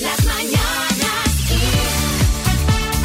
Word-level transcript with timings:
Las 0.00 0.24
mañanas 0.24 1.34
Kiss. 1.48 2.98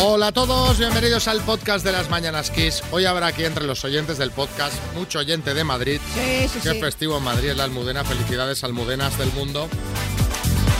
Hola 0.00 0.28
a 0.28 0.32
todos, 0.32 0.78
bienvenidos 0.78 1.28
al 1.28 1.40
podcast 1.42 1.84
de 1.84 1.92
las 1.92 2.10
Mañanas 2.10 2.50
Kiss. 2.50 2.82
Hoy 2.90 3.04
habrá 3.04 3.28
aquí 3.28 3.44
entre 3.44 3.66
los 3.66 3.84
oyentes 3.84 4.18
del 4.18 4.30
podcast 4.30 4.74
mucho 4.94 5.20
oyente 5.20 5.54
de 5.54 5.64
Madrid. 5.64 6.00
Sí, 6.14 6.48
sí, 6.48 6.58
Qué 6.62 6.72
sí. 6.72 6.80
festivo 6.80 7.18
en 7.18 7.24
Madrid 7.24 7.50
es 7.50 7.56
la 7.56 7.64
Almudena. 7.64 8.02
Felicidades, 8.04 8.64
Almudenas 8.64 9.16
del 9.18 9.32
mundo. 9.32 9.68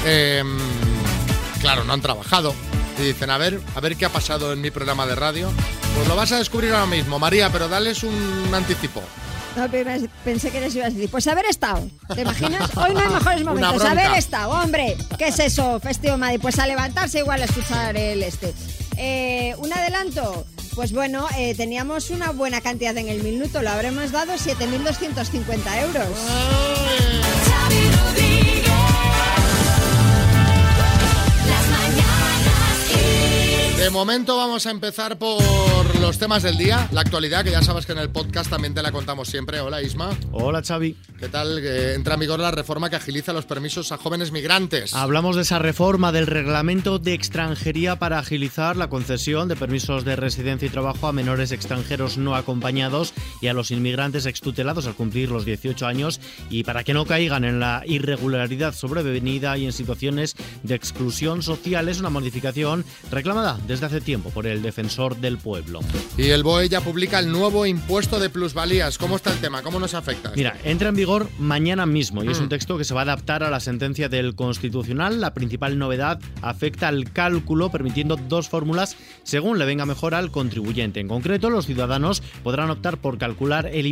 Em, 0.04 0.58
claro, 1.60 1.84
no 1.84 1.92
han 1.92 2.00
trabajado. 2.00 2.54
Dicen, 3.02 3.30
a 3.30 3.38
ver, 3.38 3.60
a 3.74 3.80
ver 3.80 3.96
qué 3.96 4.04
ha 4.04 4.10
pasado 4.10 4.52
en 4.52 4.60
mi 4.60 4.70
programa 4.70 5.06
de 5.06 5.16
radio. 5.16 5.50
Pues 5.96 6.06
lo 6.06 6.14
vas 6.14 6.30
a 6.32 6.38
descubrir 6.38 6.72
ahora 6.72 6.86
mismo, 6.86 7.18
María, 7.18 7.50
pero 7.50 7.68
dales 7.68 8.04
un 8.04 8.48
anticipo. 8.54 9.02
No, 9.56 9.68
pensé 10.24 10.50
que 10.50 10.60
les 10.60 10.74
ibas 10.76 10.88
a 10.88 10.90
decir, 10.90 11.10
pues 11.10 11.26
haber 11.26 11.46
estado. 11.46 11.86
¿Te 12.14 12.22
imaginas? 12.22 12.70
Hoy 12.76 12.94
no 12.94 13.00
hay 13.00 13.08
mejores 13.08 13.44
momentos. 13.44 13.84
Haber 13.84 14.12
estado, 14.12 14.52
hombre. 14.52 14.96
¿Qué 15.18 15.28
es 15.28 15.38
eso, 15.40 15.80
Festivo 15.80 16.16
Madrid? 16.16 16.38
Pues 16.40 16.58
a 16.58 16.66
levantarse 16.66 17.18
igual 17.18 17.42
a 17.42 17.44
escuchar 17.44 17.96
el 17.96 18.22
este. 18.22 18.54
Eh, 18.96 19.54
un 19.58 19.72
adelanto. 19.72 20.46
Pues 20.74 20.92
bueno, 20.92 21.26
eh, 21.36 21.54
teníamos 21.54 22.08
una 22.10 22.30
buena 22.30 22.60
cantidad 22.60 22.96
en 22.96 23.08
el 23.08 23.22
minuto. 23.22 23.60
Lo 23.62 23.70
habremos 23.70 24.10
dado 24.10 24.32
7.250 24.34 25.82
euros. 25.82 26.08
De 33.82 33.90
momento 33.90 34.36
vamos 34.36 34.64
a 34.66 34.70
empezar 34.70 35.18
por 35.18 35.42
los 36.00 36.16
temas 36.16 36.44
del 36.44 36.56
día, 36.56 36.88
la 36.92 37.00
actualidad, 37.00 37.42
que 37.42 37.50
ya 37.50 37.62
sabes 37.62 37.84
que 37.84 37.90
en 37.90 37.98
el 37.98 38.10
podcast 38.10 38.48
también 38.48 38.74
te 38.74 38.80
la 38.80 38.92
contamos 38.92 39.26
siempre. 39.26 39.58
Hola 39.58 39.82
Isma, 39.82 40.16
Hola 40.30 40.62
Xavi. 40.62 40.96
¿qué 41.18 41.28
tal? 41.28 41.58
Entra 41.64 42.14
en 42.14 42.20
vigor 42.20 42.38
la 42.38 42.52
reforma 42.52 42.90
que 42.90 42.96
agiliza 42.96 43.32
los 43.32 43.44
permisos 43.44 43.90
a 43.90 43.96
jóvenes 43.96 44.30
migrantes. 44.30 44.94
Hablamos 44.94 45.34
de 45.34 45.42
esa 45.42 45.58
reforma 45.58 46.12
del 46.12 46.28
reglamento 46.28 47.00
de 47.00 47.12
extranjería 47.12 47.98
para 47.98 48.20
agilizar 48.20 48.76
la 48.76 48.88
concesión 48.88 49.48
de 49.48 49.56
permisos 49.56 50.04
de 50.04 50.14
residencia 50.14 50.66
y 50.66 50.70
trabajo 50.70 51.08
a 51.08 51.12
menores 51.12 51.50
extranjeros 51.50 52.18
no 52.18 52.36
acompañados 52.36 53.14
y 53.40 53.48
a 53.48 53.52
los 53.52 53.72
inmigrantes 53.72 54.26
extutelados 54.26 54.86
al 54.86 54.94
cumplir 54.94 55.30
los 55.30 55.44
18 55.44 55.86
años 55.86 56.20
y 56.50 56.62
para 56.62 56.84
que 56.84 56.94
no 56.94 57.04
caigan 57.04 57.44
en 57.44 57.58
la 57.58 57.82
irregularidad 57.84 58.74
sobrevenida 58.74 59.58
y 59.58 59.66
en 59.66 59.72
situaciones 59.72 60.36
de 60.62 60.76
exclusión 60.76 61.42
social 61.42 61.88
es 61.88 61.98
una 61.98 62.10
modificación 62.10 62.84
reclamada 63.10 63.58
desde 63.72 63.86
hace 63.86 64.02
tiempo 64.02 64.28
por 64.28 64.46
el 64.46 64.60
defensor 64.60 65.16
del 65.16 65.38
pueblo. 65.38 65.80
Y 66.18 66.28
el 66.28 66.42
BOE 66.42 66.68
ya 66.68 66.82
publica 66.82 67.18
el 67.18 67.32
nuevo 67.32 67.64
impuesto 67.64 68.20
de 68.20 68.28
plusvalías. 68.28 68.98
¿Cómo 68.98 69.16
está 69.16 69.32
el 69.32 69.38
tema? 69.38 69.62
¿Cómo 69.62 69.80
nos 69.80 69.94
afecta? 69.94 70.28
esto? 70.28 70.36
Mira, 70.36 70.58
entra 70.62 70.90
en 70.90 70.94
vigor 70.94 71.30
mañana 71.38 71.86
mismo 71.86 72.22
y 72.22 72.28
es 72.28 72.38
Mm. 72.38 72.42
un 72.42 72.48
texto 72.50 72.76
que 72.76 72.84
se 72.84 72.92
va 72.92 73.00
a 73.00 73.04
adaptar 73.04 73.42
a 73.42 73.48
la 73.50 73.60
sentencia 73.60 74.10
del 74.10 74.34
Constitucional. 74.34 75.22
La 75.22 75.32
principal 75.32 75.78
novedad 75.78 76.20
afecta 76.42 76.88
al 76.88 77.12
cálculo, 77.12 77.70
permitiendo 77.70 78.16
dos 78.16 78.50
fórmulas 78.50 78.96
según 79.22 79.58
le 79.58 79.64
venga 79.64 79.86
mejor 79.86 80.14
al 80.14 80.30
contribuyente. 80.30 81.00
En 81.00 81.08
concreto, 81.08 81.48
los 81.48 81.64
ciudadanos 81.64 82.22
podrán 82.42 82.68
optar 82.68 82.98
por 82.98 83.16
calcular 83.16 83.66
el, 83.72 83.86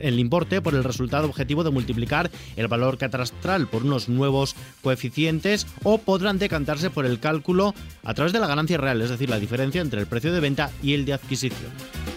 el 0.00 0.18
importe 0.18 0.62
por 0.62 0.74
el 0.74 0.84
resultado 0.84 1.26
objetivo 1.26 1.64
de 1.64 1.70
multiplicar 1.70 2.30
el 2.56 2.68
valor 2.68 2.96
catastral 2.96 3.66
por 3.68 3.82
unos 3.84 4.08
nuevos 4.08 4.54
coeficientes 4.82 5.66
o 5.82 5.98
podrán 5.98 6.38
decantarse 6.38 6.88
por 6.88 7.04
el 7.04 7.20
cálculo 7.20 7.74
a 8.04 8.14
través 8.14 8.32
de 8.32 8.40
la 8.40 8.46
ganancia 8.46 8.78
real, 8.78 9.02
es 9.02 9.10
decir, 9.10 9.17
la 9.26 9.38
diferencia 9.38 9.80
entre 9.80 10.00
el 10.00 10.06
precio 10.06 10.32
de 10.32 10.40
venta 10.40 10.70
y 10.82 10.94
el 10.94 11.04
de 11.04 11.14
adquisición. 11.14 11.70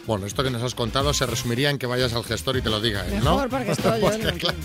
Bueno, 0.08 0.26
esto 0.26 0.44
que 0.44 0.50
nos 0.50 0.62
has 0.64 0.76
contado 0.76 1.14
se 1.14 1.26
resumiría 1.26 1.70
en 1.70 1.78
que 1.78 1.86
vayas 1.88 2.14
al 2.14 2.24
gestor 2.24 2.58
y 2.58 2.62
te 2.62 2.70
lo 2.70 2.82
diga 2.82 3.06
él, 3.08 3.24
¿no? 3.24 3.36
Mejor, 3.36 3.50
porque 3.50 3.72
estoy. 3.72 4.02
Porque, 4.02 4.32
claro, 4.40 4.58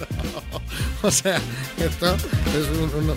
o 1.03 1.11
sea, 1.11 1.41
esto 1.79 2.15
es 2.17 2.69
un, 2.95 3.05
un- 3.11 3.17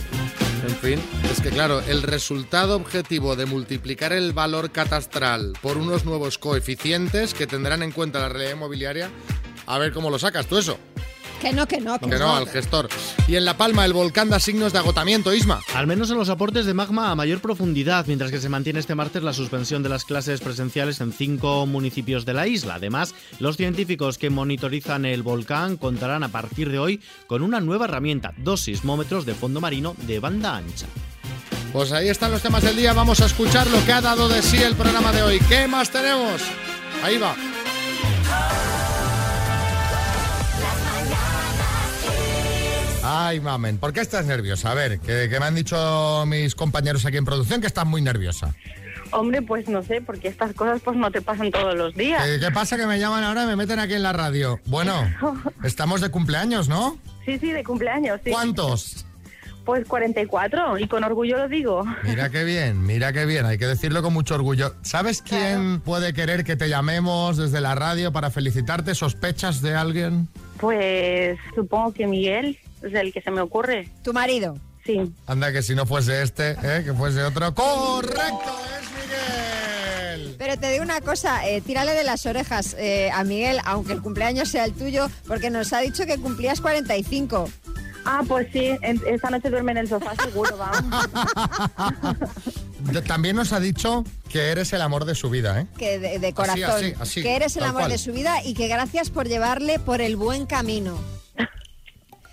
En 0.70 0.76
fin, 0.82 1.00
es 1.32 1.40
que 1.42 1.50
claro, 1.50 1.82
el 1.88 2.04
resultado 2.04 2.76
objetivo 2.76 3.36
de 3.38 3.46
multiplicar 3.46 4.12
el 4.14 4.34
valor 4.34 4.72
catastral 4.72 5.54
por 5.62 5.78
unos 5.78 6.04
nuevos 6.06 6.38
coeficientes 6.38 7.34
que 7.34 7.48
tendrán 7.48 7.82
en 7.84 7.92
cuenta 7.92 8.20
la 8.20 8.30
realidad 8.30 8.56
inmobiliaria, 8.56 9.10
a 9.66 9.78
ver 9.78 9.94
cómo 9.94 10.10
lo 10.10 10.20
sacas 10.20 10.48
tú 10.48 10.58
eso. 10.58 10.78
Que 11.42 11.54
no, 11.54 11.68
que 11.68 11.80
no, 11.80 11.98
que, 12.00 12.10
Que 12.10 12.20
no, 12.20 12.36
al 12.36 12.48
gestor. 12.48 12.90
Y 13.28 13.36
en 13.36 13.46
La 13.46 13.56
Palma 13.56 13.86
el 13.86 13.94
volcán 13.94 14.30
da 14.30 14.40
signos 14.40 14.74
de 14.74 14.80
agotamiento, 14.80 15.34
Isma. 15.34 15.62
Al 15.74 15.88
menos 15.88 16.10
en 16.10 16.18
los 16.18 16.30
aportes 16.30 16.66
de 16.66 16.74
magma 16.74 17.12
a 17.12 17.16
mayor 17.16 17.40
profundidad, 17.40 18.06
mientras 18.08 18.30
que 18.30 18.40
se 18.40 18.50
mantiene 18.50 18.80
este 18.80 18.96
martes 18.96 19.24
la 19.24 19.34
suspensión 19.34 19.82
de 19.82 19.90
las 19.90 20.04
clases 20.04 20.42
presenciales 20.42 21.00
en 21.00 21.14
cinco 21.14 21.66
municipios 21.66 22.26
de 22.26 22.34
la 22.34 22.48
isla. 22.48 22.76
Además, 22.76 23.16
los 23.40 23.56
científicos 23.56 24.18
que 24.18 24.30
monitorizan 24.30 25.06
el 25.06 25.24
volcán 25.24 25.78
contarán 25.78 26.24
a 26.24 26.30
partir 26.30 26.70
de 26.72 26.80
hoy 26.80 27.02
con 27.28 27.42
una 27.42 27.62
nueva 27.62 27.86
herramienta, 27.86 28.34
dos 28.38 28.62
sismómetros 28.62 29.26
de 29.26 29.34
fondo 29.34 29.62
marino 29.62 29.96
de 30.08 30.20
banda 30.20 30.58
ancha. 30.58 30.88
Pues 31.72 31.92
ahí 31.92 32.10
están 32.10 32.32
los 32.32 32.42
temas 32.42 32.64
del 32.64 32.76
día. 32.76 32.94
Vamos 32.94 33.22
a 33.22 33.28
escuchar 33.28 33.68
lo 33.68 33.84
que 33.86 33.94
ha 33.94 34.02
dado 34.02 34.28
de 34.28 34.42
sí 34.42 34.58
el 34.58 34.76
programa 34.76 35.12
de 35.12 35.22
hoy. 35.22 35.40
¿Qué 35.48 35.68
más 35.68 35.92
tenemos? 35.92 36.42
Ahí 37.04 37.18
va. 37.18 37.36
Ay, 43.12 43.40
mamen, 43.40 43.80
¿por 43.80 43.92
qué 43.92 44.02
estás 44.02 44.28
nerviosa? 44.28 44.70
A 44.70 44.76
ver, 44.76 45.00
que, 45.00 45.28
que 45.30 45.40
me 45.40 45.46
han 45.48 45.56
dicho 45.56 46.26
mis 46.28 46.54
compañeros 46.54 47.04
aquí 47.08 47.18
en 47.18 47.26
producción 47.26 47.60
que 47.60 47.66
estás 47.66 47.88
muy 47.88 48.04
nerviosa. 48.04 48.54
Hombre, 49.10 49.42
pues 49.42 49.68
no 49.68 49.82
sé, 49.82 50.00
porque 50.00 50.28
estas 50.28 50.54
cosas 50.54 50.80
pues 50.84 50.96
no 50.96 51.10
te 51.10 51.20
pasan 51.20 51.50
todos 51.50 51.76
los 51.76 51.96
días. 51.96 52.24
¿Qué, 52.24 52.40
qué 52.40 52.52
pasa 52.52 52.78
que 52.78 52.86
me 52.86 53.00
llaman 53.00 53.24
ahora 53.24 53.46
y 53.46 53.48
me 53.48 53.56
meten 53.56 53.80
aquí 53.80 53.96
en 53.96 54.04
la 54.04 54.14
radio? 54.14 54.60
Bueno, 54.68 54.94
estamos 55.64 56.02
de 56.02 56.10
cumpleaños, 56.12 56.70
¿no? 56.70 57.00
Sí, 57.26 57.40
sí, 57.40 57.52
de 57.52 57.64
cumpleaños, 57.64 58.22
sí. 58.24 58.30
¿Cuántos? 58.30 59.08
Pues 59.66 59.88
44, 59.88 60.78
y 60.78 60.88
con 60.88 61.04
orgullo 61.04 61.38
lo 61.38 61.48
digo. 61.48 61.86
Mira 62.04 62.30
qué 62.30 62.44
bien, 62.44 62.86
mira 62.86 63.12
qué 63.12 63.26
bien, 63.26 63.48
hay 63.48 63.58
que 63.58 63.66
decirlo 63.66 64.04
con 64.04 64.14
mucho 64.14 64.36
orgullo. 64.36 64.76
¿Sabes 64.84 65.24
quién 65.24 65.82
puede 65.82 66.14
querer 66.14 66.44
que 66.44 66.56
te 66.56 66.70
llamemos 66.70 67.38
desde 67.38 67.60
la 67.60 67.74
radio 67.74 68.12
para 68.12 68.30
felicitarte? 68.30 68.94
¿Sospechas 68.94 69.64
de 69.64 69.74
alguien? 69.74 70.28
Pues 70.60 71.40
supongo 71.56 71.94
que 71.94 72.06
Miguel 72.06 72.60
es 72.84 72.94
el 72.94 73.12
que 73.14 73.22
se 73.22 73.32
me 73.32 73.42
ocurre. 73.42 73.90
Tu 74.04 74.14
marido. 74.14 74.58
Sí. 74.86 75.00
Anda, 75.28 75.52
que 75.52 75.62
si 75.62 75.76
no 75.76 75.86
fuese 75.86 76.22
este, 76.24 76.52
¿eh? 76.64 76.82
que 76.84 76.94
fuese 76.94 77.22
otro. 77.24 77.54
¡Correcto! 77.54 78.56
¡Es 78.82 78.90
Miguel! 78.92 80.36
Pero 80.40 80.58
te 80.58 80.72
digo 80.72 80.84
una 80.84 81.02
cosa, 81.02 81.48
eh, 81.48 81.62
tírale 81.62 81.92
de 81.94 82.04
las 82.04 82.26
orejas 82.26 82.76
eh, 82.80 83.12
a 83.14 83.24
Miguel, 83.24 83.60
aunque 83.66 83.94
el 83.94 84.02
cumpleaños 84.02 84.50
sea 84.50 84.66
el 84.66 84.74
tuyo, 84.74 85.08
porque 85.28 85.50
nos 85.50 85.74
ha 85.74 85.80
dicho 85.80 86.06
que 86.06 86.18
cumplías 86.18 86.62
45. 86.62 87.50
Ah, 88.06 88.22
pues 88.28 88.48
sí, 88.54 88.72
en- 88.82 89.02
esta 89.06 89.30
noche 89.30 89.50
duerme 89.50 89.74
en 89.74 89.80
el 89.80 89.90
sofá 89.90 90.16
seguro, 90.24 90.58
vamos. 90.58 91.06
También 93.08 93.36
nos 93.36 93.52
ha 93.54 93.60
dicho 93.60 94.04
que 94.30 94.50
eres 94.50 94.72
el 94.74 94.82
amor 94.82 95.06
de 95.06 95.14
su 95.14 95.30
vida, 95.30 95.60
¿eh? 95.62 95.68
que 95.78 96.00
de, 96.00 96.18
de 96.20 96.34
corazón, 96.34 96.64
así, 96.72 96.94
así, 97.00 97.22
que 97.22 97.36
eres 97.36 97.56
el 97.58 97.64
amor 97.64 97.82
cual. 97.82 97.92
de 97.92 97.98
su 97.98 98.14
vida 98.14 98.42
y 98.44 98.54
que 98.54 98.68
gracias 98.68 99.10
por 99.10 99.28
llevarle 99.28 99.78
por 99.80 100.02
el 100.02 100.16
buen 100.16 100.46
camino. 100.46 100.98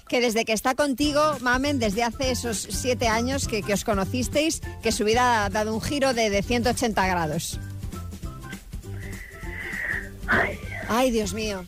Que 0.08 0.20
desde 0.20 0.44
que 0.44 0.52
está 0.52 0.74
contigo, 0.74 1.20
Mamen, 1.40 1.78
desde 1.78 2.04
hace 2.04 2.30
esos 2.30 2.56
siete 2.58 3.08
años 3.08 3.48
que, 3.48 3.62
que 3.62 3.72
os 3.72 3.84
conocisteis, 3.84 4.60
que 4.82 4.92
su 4.92 5.04
vida 5.04 5.44
ha 5.44 5.50
dado 5.50 5.74
un 5.74 5.80
giro 5.80 6.14
de, 6.14 6.30
de 6.30 6.42
180 6.42 7.06
grados. 7.06 7.58
Ay, 10.88 11.10
Dios 11.10 11.34
mío. 11.34 11.64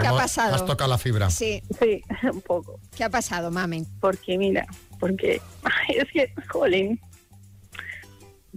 ¿Qué 0.00 0.06
ha 0.06 0.12
pasado? 0.12 0.54
Has 0.54 0.64
tocado 0.66 0.90
la 0.90 0.98
fibra. 0.98 1.30
Sí, 1.30 1.62
Sí, 1.80 2.02
un 2.32 2.40
poco. 2.40 2.80
¿qué 2.96 3.04
ha 3.04 3.10
pasado, 3.10 3.50
Mamen? 3.50 3.86
Porque 4.00 4.38
mira, 4.38 4.66
porque 4.98 5.40
ay, 5.64 5.96
es 5.96 6.10
que, 6.12 6.32
jolín. 6.48 7.00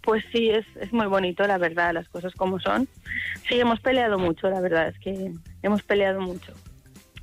Pues 0.01 0.23
sí, 0.31 0.50
es, 0.50 0.66
es 0.79 0.94
muy 0.94 1.07
bonito, 1.07 1.46
la 1.46 1.57
verdad, 1.57 1.94
las 1.94 2.07
cosas 2.07 2.34
como 2.34 2.59
son. 2.59 2.88
Sí, 3.47 3.59
hemos 3.59 3.81
peleado 3.81 4.17
mucho, 4.17 4.50
la 4.50 4.61
verdad, 4.61 4.88
es 4.88 5.00
que 5.00 5.31
hemos 5.61 5.84
peleado 5.84 6.22
mucho. 6.22 6.53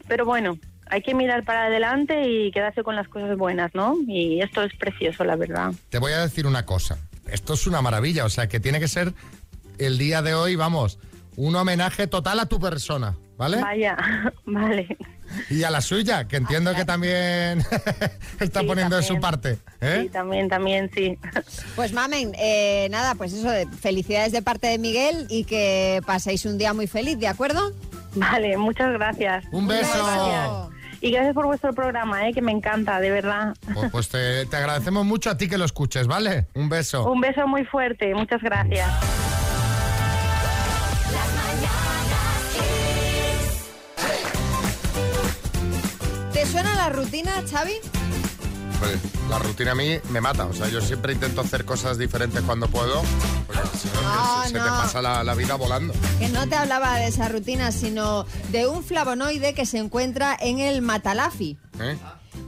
Pero 0.06 0.26
bueno, 0.26 0.59
hay 0.88 1.03
que 1.03 1.15
mirar 1.15 1.44
para 1.44 1.67
adelante 1.67 2.29
y 2.29 2.50
quedarse 2.53 2.83
con 2.83 2.97
las 2.97 3.09
cosas 3.09 3.37
buenas, 3.37 3.75
¿no? 3.75 3.97
Y 4.06 4.41
esto 4.41 4.62
es 4.62 4.75
precioso, 4.77 5.25
la 5.25 5.37
verdad. 5.37 5.73
Te 5.91 5.99
voy 5.99 6.12
a 6.12 6.21
decir 6.21 6.47
una 6.47 6.65
cosa. 6.65 6.99
Esto 7.31 7.55
es 7.55 7.67
una 7.67 7.83
maravilla, 7.83 8.25
o 8.25 8.29
sea, 8.29 8.49
que 8.49 8.61
tiene 8.61 8.79
que 8.81 8.88
ser 8.88 9.12
el 9.79 9.99
día 9.99 10.23
de 10.23 10.35
hoy, 10.35 10.56
vamos, 10.56 10.99
un 11.37 11.55
homenaje 11.56 12.06
total 12.06 12.38
a 12.41 12.47
tu 12.47 12.61
persona, 12.61 13.17
¿vale? 13.37 13.61
Vaya, 13.61 13.97
vale. 14.47 14.97
Y 15.50 15.65
a 15.65 15.71
la 15.71 15.81
suya, 15.81 16.29
que 16.29 16.37
entiendo 16.37 16.73
que 16.73 16.85
también 16.85 17.59
está 18.41 18.61
Sí, 18.61 18.67
poniendo 18.67 18.97
de 18.97 19.03
su 19.03 19.19
parte. 19.19 19.59
¿eh? 19.81 20.03
Sí, 20.05 20.09
también, 20.11 20.49
también, 20.49 20.88
sí. 20.94 21.19
Pues 21.75 21.93
Mamen, 21.93 22.33
eh, 22.38 22.87
nada, 22.93 23.17
pues 23.17 23.33
eso, 23.33 23.50
de- 23.50 23.67
felicidades 23.67 24.31
de 24.31 24.41
parte 24.41 24.69
de 24.69 24.79
Miguel 24.79 25.27
y 25.29 25.43
que 25.44 26.00
paséis 26.06 26.47
un 26.47 26.59
día 26.59 26.73
muy 26.75 26.87
feliz, 26.87 27.19
¿de 27.19 27.27
acuerdo? 27.27 27.73
Vale, 28.15 28.56
muchas 28.56 28.93
gracias. 28.93 29.44
Un 29.50 29.67
beso. 29.67 29.91
Gracias. 29.93 30.75
Y 31.01 31.11
gracias 31.11 31.35
por 31.35 31.47
vuestro 31.47 31.73
programa, 31.73 32.29
¿eh? 32.29 32.33
que 32.33 32.43
me 32.43 32.53
encanta, 32.53 33.01
de 33.01 33.11
verdad. 33.11 33.55
Pues, 33.75 33.91
pues, 33.91 34.09
te, 34.09 34.47
te, 34.47 34.57
agradecemos 34.57 35.05
mucho 35.05 35.31
a 35.31 35.37
ti 35.37 35.49
que 35.49 35.59
lo 35.59 35.65
escuches, 35.65 36.07
¿vale? 36.07 36.47
Un 36.55 36.69
beso. 36.69 37.11
Un 37.11 37.21
beso 37.21 37.47
muy 37.47 37.65
fuerte, 37.65 38.15
muchas 38.15 38.43
gracias. 38.43 38.91
¿Te 46.33 46.47
suena 46.47 46.75
la 46.77 46.89
rutina, 46.91 47.43
Xavi? 47.51 47.96
Pues, 48.78 48.99
la 49.31 49.38
rutina 49.38 49.73
a 49.73 49.75
mí 49.75 49.99
me 50.11 50.20
mata. 50.20 50.44
O 50.46 50.52
sea, 50.52 50.69
yo 50.69 50.81
siempre 50.81 51.12
intento 51.12 51.40
hacer 51.40 51.64
cosas 51.64 51.99
diferentes 51.99 52.43
cuando 52.43 52.69
puedo. 52.69 53.02
Porque 53.46 53.61
si 53.78 53.88
no, 53.88 54.02
No, 54.02 54.43
se, 54.43 54.49
se 54.49 54.55
te 54.55 54.61
pasa 54.61 55.02
la, 55.02 55.25
la 55.25 55.34
vida 55.34 55.55
volando. 55.55 55.94
Que 56.19 56.28
no 56.28 56.46
te 56.49 56.56
hablaba 56.56 56.96
de 56.99 57.06
esa 57.08 57.28
rutina, 57.28 57.73
sino 57.73 58.26
de 58.50 58.67
un 58.67 58.84
flavonoide 58.84 59.55
que 59.55 59.67
se 59.67 59.78
encuentra 59.78 60.37
en 60.38 60.58
el 60.58 60.82
matalafi. 60.82 61.58
¿eh? 61.81 61.96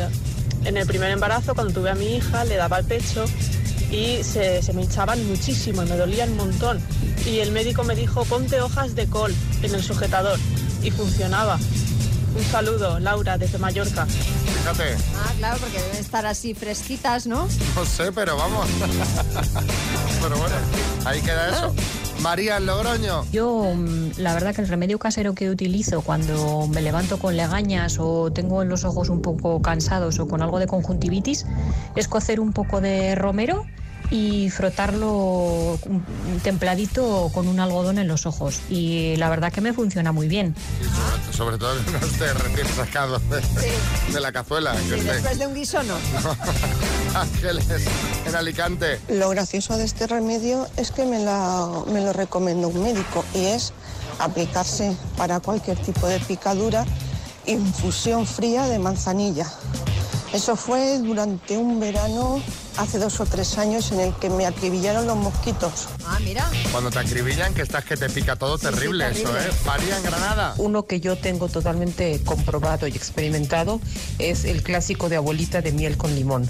en 0.65 0.77
el 0.77 0.87
primer 0.87 1.11
embarazo, 1.11 1.55
cuando 1.55 1.73
tuve 1.73 1.91
a 1.91 1.95
mi 1.95 2.17
hija, 2.17 2.45
le 2.45 2.57
daba 2.57 2.79
el 2.79 2.85
pecho 2.85 3.25
y 3.91 4.23
se, 4.25 4.63
se 4.63 4.73
me 4.73 4.83
hinchaban 4.83 5.25
muchísimo 5.29 5.83
y 5.83 5.87
me 5.87 5.97
dolían 5.97 6.31
un 6.33 6.37
montón. 6.37 6.81
Y 7.25 7.39
el 7.41 7.53
médico 7.53 7.85
me 7.85 7.95
dijo, 7.95 8.25
ponte 8.25 8.61
hojas 8.61 8.95
de 8.95 9.07
col 9.07 9.35
en 9.63 9.75
el 9.75 9.83
sujetador. 9.83 10.39
Y 10.83 10.91
funcionaba. 10.91 11.59
Un 12.37 12.45
saludo, 12.51 12.99
Laura, 13.01 13.39
desde 13.39 13.59
Mallorca. 13.59 14.07
Fíjate, 14.07 14.97
Ah, 15.17 15.33
claro, 15.39 15.59
porque 15.59 15.81
deben 15.81 15.97
estar 15.97 16.27
así 16.27 16.53
fresquitas, 16.55 17.27
¿no? 17.27 17.49
no 17.75 17.85
sé, 17.87 18.13
pero 18.13 18.37
vamos. 18.37 18.67
pero 20.23 20.37
bueno, 20.37 20.55
ahí 21.05 21.21
queda 21.23 21.49
eso. 21.49 21.75
María 22.23 22.59
Logroño. 22.61 23.25
Yo, 23.33 23.73
mm, 23.75 24.13
la 24.19 24.35
verdad 24.35 24.55
que 24.55 24.63
el 24.63 24.69
remedio 24.69 24.99
casero 24.99 25.35
que 25.35 25.51
utilizo 25.51 26.01
cuando 26.03 26.67
me 26.69 26.83
levanto 26.83 27.19
con 27.19 27.37
legañas 27.37 27.99
o 27.99 28.31
tengo 28.33 28.65
los 28.65 28.85
ojos 28.85 29.09
un 29.09 29.23
poco 29.23 29.61
cansados 29.63 30.19
o 30.19 30.27
con 30.29 30.43
algo 30.43 30.59
de 30.59 30.67
conjuntivitis 30.67 31.47
es 31.95 32.09
cocer 32.09 32.41
un 32.41 32.53
poco 32.53 32.81
de 32.81 33.15
romero 33.15 33.67
y 34.09 34.51
frotarlo 34.51 35.79
mm, 35.89 36.37
templadito 36.45 37.29
con 37.35 37.49
un 37.49 37.59
algodón 37.59 37.99
en 37.99 38.07
los 38.09 38.25
ojos. 38.27 38.61
Y 38.71 39.17
la 39.17 39.29
verdad 39.29 39.53
que 39.53 39.61
me 39.61 39.73
funciona 39.73 40.13
muy 40.13 40.29
bien. 40.29 40.55
Sobre, 41.33 41.37
sobre 41.37 41.59
todo 41.59 41.75
que 41.85 41.91
no 41.91 41.99
esté 41.99 42.33
recién 42.35 42.69
sacado 42.69 43.19
de, 43.19 44.13
de 44.13 44.21
la 44.21 44.31
cazuela. 44.33 44.73
que 44.89 44.97
esté- 44.97 45.13
después 45.13 45.39
de 45.39 45.47
un 45.49 45.55
guiso, 45.55 45.83
no. 45.83 45.95
Ángeles 47.21 47.65
en 48.27 48.35
Alicante. 48.35 49.01
Lo 49.09 49.31
gracioso 49.31 49.77
de 49.79 49.85
este 49.85 50.07
remedio 50.07 50.67
es 50.77 50.91
que 50.91 51.05
me, 51.07 51.19
la- 51.19 51.83
me 51.93 52.01
lo 52.03 52.13
recomendó 52.13 52.69
un 52.69 52.83
médico 52.83 53.25
y 53.35 53.47
es 53.47 53.73
aplicarse 54.19 54.95
para 55.17 55.41
cualquier 55.41 55.79
tipo 55.79 56.07
de 56.07 56.21
picadura 56.21 56.85
infusión 57.47 58.27
fría 58.27 58.65
de 58.67 58.79
manzanilla. 58.79 59.47
Eso 60.33 60.57
fue 60.57 60.99
durante 60.99 61.57
un 61.57 61.79
verano 61.81 62.43
hace 62.77 62.99
dos 62.99 63.21
o 63.21 63.25
tres 63.27 63.57
años 63.57 63.91
en 63.93 64.01
el 64.01 64.15
que 64.17 64.29
me 64.29 64.45
acribillaron 64.45 65.07
los 65.07 65.17
mosquitos. 65.17 65.87
Ah, 66.05 66.19
mira. 66.23 66.51
Cuando 66.73 66.91
te 66.91 66.99
acribillan, 66.99 67.55
que 67.55 67.63
estás 67.63 67.85
que 67.85 67.97
te 67.97 68.11
pica 68.11 68.37
todo, 68.37 68.59
Sí, 68.59 68.67
sí, 68.67 68.73
terrible, 68.75 69.09
eso. 69.11 69.35
¿eh? 69.35 69.51
María 69.65 69.97
en 69.97 70.03
Granada. 70.03 70.55
Uno 70.59 70.85
que 70.85 71.01
yo 71.01 71.17
tengo 71.17 71.49
totalmente 71.49 72.21
comprobado 72.25 72.87
y 72.87 72.91
experimentado 72.91 73.81
es 74.19 74.45
el 74.45 74.63
clásico 74.63 75.09
de 75.09 75.17
abuelita 75.17 75.63
de 75.63 75.73
miel 75.73 75.97
con 75.97 76.15
limón. 76.15 76.47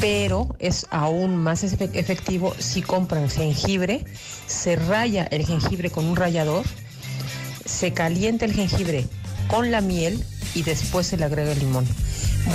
Pero 0.00 0.54
es 0.58 0.86
aún 0.90 1.36
más 1.36 1.64
efe- 1.64 1.90
efectivo 1.94 2.54
si 2.58 2.82
compran 2.82 3.30
jengibre, 3.30 4.04
se 4.46 4.76
raya 4.76 5.24
el 5.24 5.46
jengibre 5.46 5.90
con 5.90 6.04
un 6.06 6.16
rallador, 6.16 6.64
se 7.64 7.92
calienta 7.92 8.44
el 8.44 8.52
jengibre 8.52 9.06
con 9.48 9.70
la 9.70 9.80
miel 9.80 10.22
y 10.54 10.62
después 10.62 11.06
se 11.06 11.16
le 11.16 11.24
agrega 11.24 11.52
el 11.52 11.58
limón. 11.60 11.86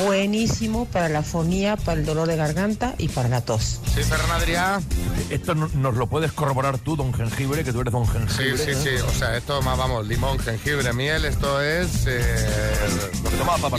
Buenísimo 0.06 0.86
para 0.86 1.10
la 1.10 1.22
fonía, 1.22 1.76
para 1.76 2.00
el 2.00 2.06
dolor 2.06 2.28
de 2.28 2.38
garganta 2.38 2.96
y 2.98 3.10
para 3.10 3.28
la 3.28 3.42
tos. 3.42 3.82
Sí, 3.94 4.02
Ferran 4.04 4.30
Adrià. 4.32 4.82
Esto 5.30 5.54
no- 5.54 5.70
nos 5.74 5.96
lo 5.96 6.08
puedes 6.08 6.32
corroborar 6.32 6.78
tú, 6.78 6.96
don 6.96 7.14
Jengibre, 7.14 7.64
que 7.66 7.74
tú 7.74 7.82
eres 7.82 7.92
don 7.92 8.06
Sí, 8.06 8.12
Jengibre. 8.14 8.58
sí, 8.58 8.72
¿eh? 8.72 8.76
sí. 9.00 9.04
O 9.06 9.12
sea, 9.20 9.36
esto 9.36 9.62
más, 9.64 9.78
vamos, 9.78 10.08
limón, 10.08 10.40
jengibre, 10.40 10.94
miel, 10.94 11.26
esto 11.26 11.62
es 11.62 12.06
eh, 12.08 12.22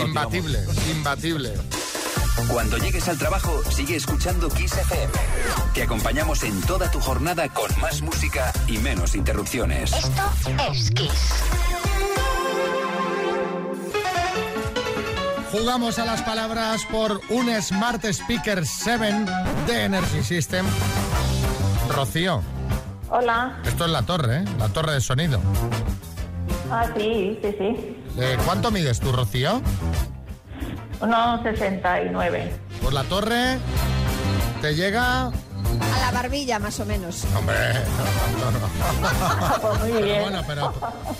imbatible, 0.04 0.58
imbatible. 0.90 1.52
Cuando 2.48 2.76
llegues 2.78 3.08
al 3.08 3.18
trabajo, 3.18 3.62
sigue 3.70 3.96
escuchando 3.96 4.48
Kiss 4.48 4.72
FM. 4.76 5.12
Te 5.74 5.82
acompañamos 5.82 6.42
en 6.42 6.60
toda 6.62 6.90
tu 6.90 6.98
jornada 7.00 7.48
con 7.48 7.68
más 7.80 8.02
música 8.02 8.52
y 8.66 8.78
menos 8.78 9.14
interrupciones. 9.14 9.92
Esto 9.92 10.32
es 10.72 10.90
Kiss. 10.90 11.32
Jugamos 15.52 15.98
a 15.98 16.06
las 16.06 16.22
palabras 16.22 16.82
por 16.90 17.20
un 17.28 17.50
Smart 17.62 18.02
Speaker 18.06 18.66
7 18.66 19.26
de 19.66 19.84
Energy 19.84 20.22
System. 20.22 20.64
Rocío, 21.90 22.42
Hola. 23.10 23.58
esto 23.66 23.84
es 23.84 23.90
la 23.90 24.02
torre, 24.02 24.38
¿eh? 24.38 24.44
La 24.58 24.70
torre 24.70 24.94
de 24.94 25.00
sonido. 25.02 25.40
Ah, 26.70 26.86
sí, 26.96 27.38
sí, 27.42 27.54
sí. 27.58 27.96
Eh, 28.18 28.38
¿Cuánto 28.46 28.70
mides 28.70 28.98
tú, 29.00 29.12
Rocío? 29.12 29.60
1,69. 31.02 32.50
Pues 32.80 32.94
la 32.94 33.04
torre 33.04 33.58
te 34.60 34.74
llega... 34.74 35.26
A 35.26 36.00
la 36.00 36.10
barbilla, 36.12 36.58
más 36.58 36.78
o 36.80 36.86
menos. 36.86 37.24
Hombre, 37.36 37.56
no, 38.38 38.50
no, 38.50 38.58
no. 38.58 39.58
Pues 39.60 39.80
muy 39.80 40.02
bien. 40.02 40.22
Bueno, 40.22 40.42
pero, 40.46 40.72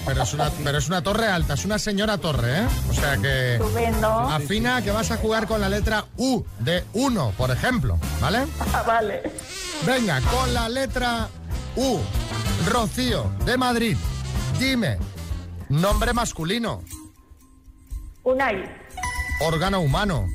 pero, 0.07 0.23
es 0.23 0.35
una, 0.35 0.51
pero 0.63 0.79
es 0.79 0.89
una 0.89 1.03
torre 1.03 1.27
alta, 1.27 1.55
es 1.55 1.65
una 1.65 1.79
señora 1.79 2.19
torre, 2.19 2.61
¿eh? 2.61 2.67
O 2.91 2.93
sea 2.93 3.17
que... 3.17 3.55
Estupendo. 3.55 4.09
Afina 4.09 4.83
que 4.83 4.91
vas 4.91 5.11
a 5.11 5.17
jugar 5.17 5.47
con 5.47 5.61
la 5.61 5.69
letra 5.69 6.05
U 6.17 6.45
de 6.61 6.85
1, 6.93 7.33
por 7.37 7.51
ejemplo, 7.51 7.99
¿vale? 8.21 8.47
Ah, 8.75 8.83
vale. 8.87 9.23
Venga, 9.85 10.21
con 10.21 10.55
la 10.55 10.69
letra 10.69 11.29
U. 11.77 11.99
Rocío, 12.71 13.33
de 13.45 13.57
Madrid. 13.57 13.97
Dime, 14.59 14.99
nombre 15.69 16.13
masculino, 16.13 16.83
Unai 18.25 18.82
órgano 19.43 19.81
humano? 19.81 20.29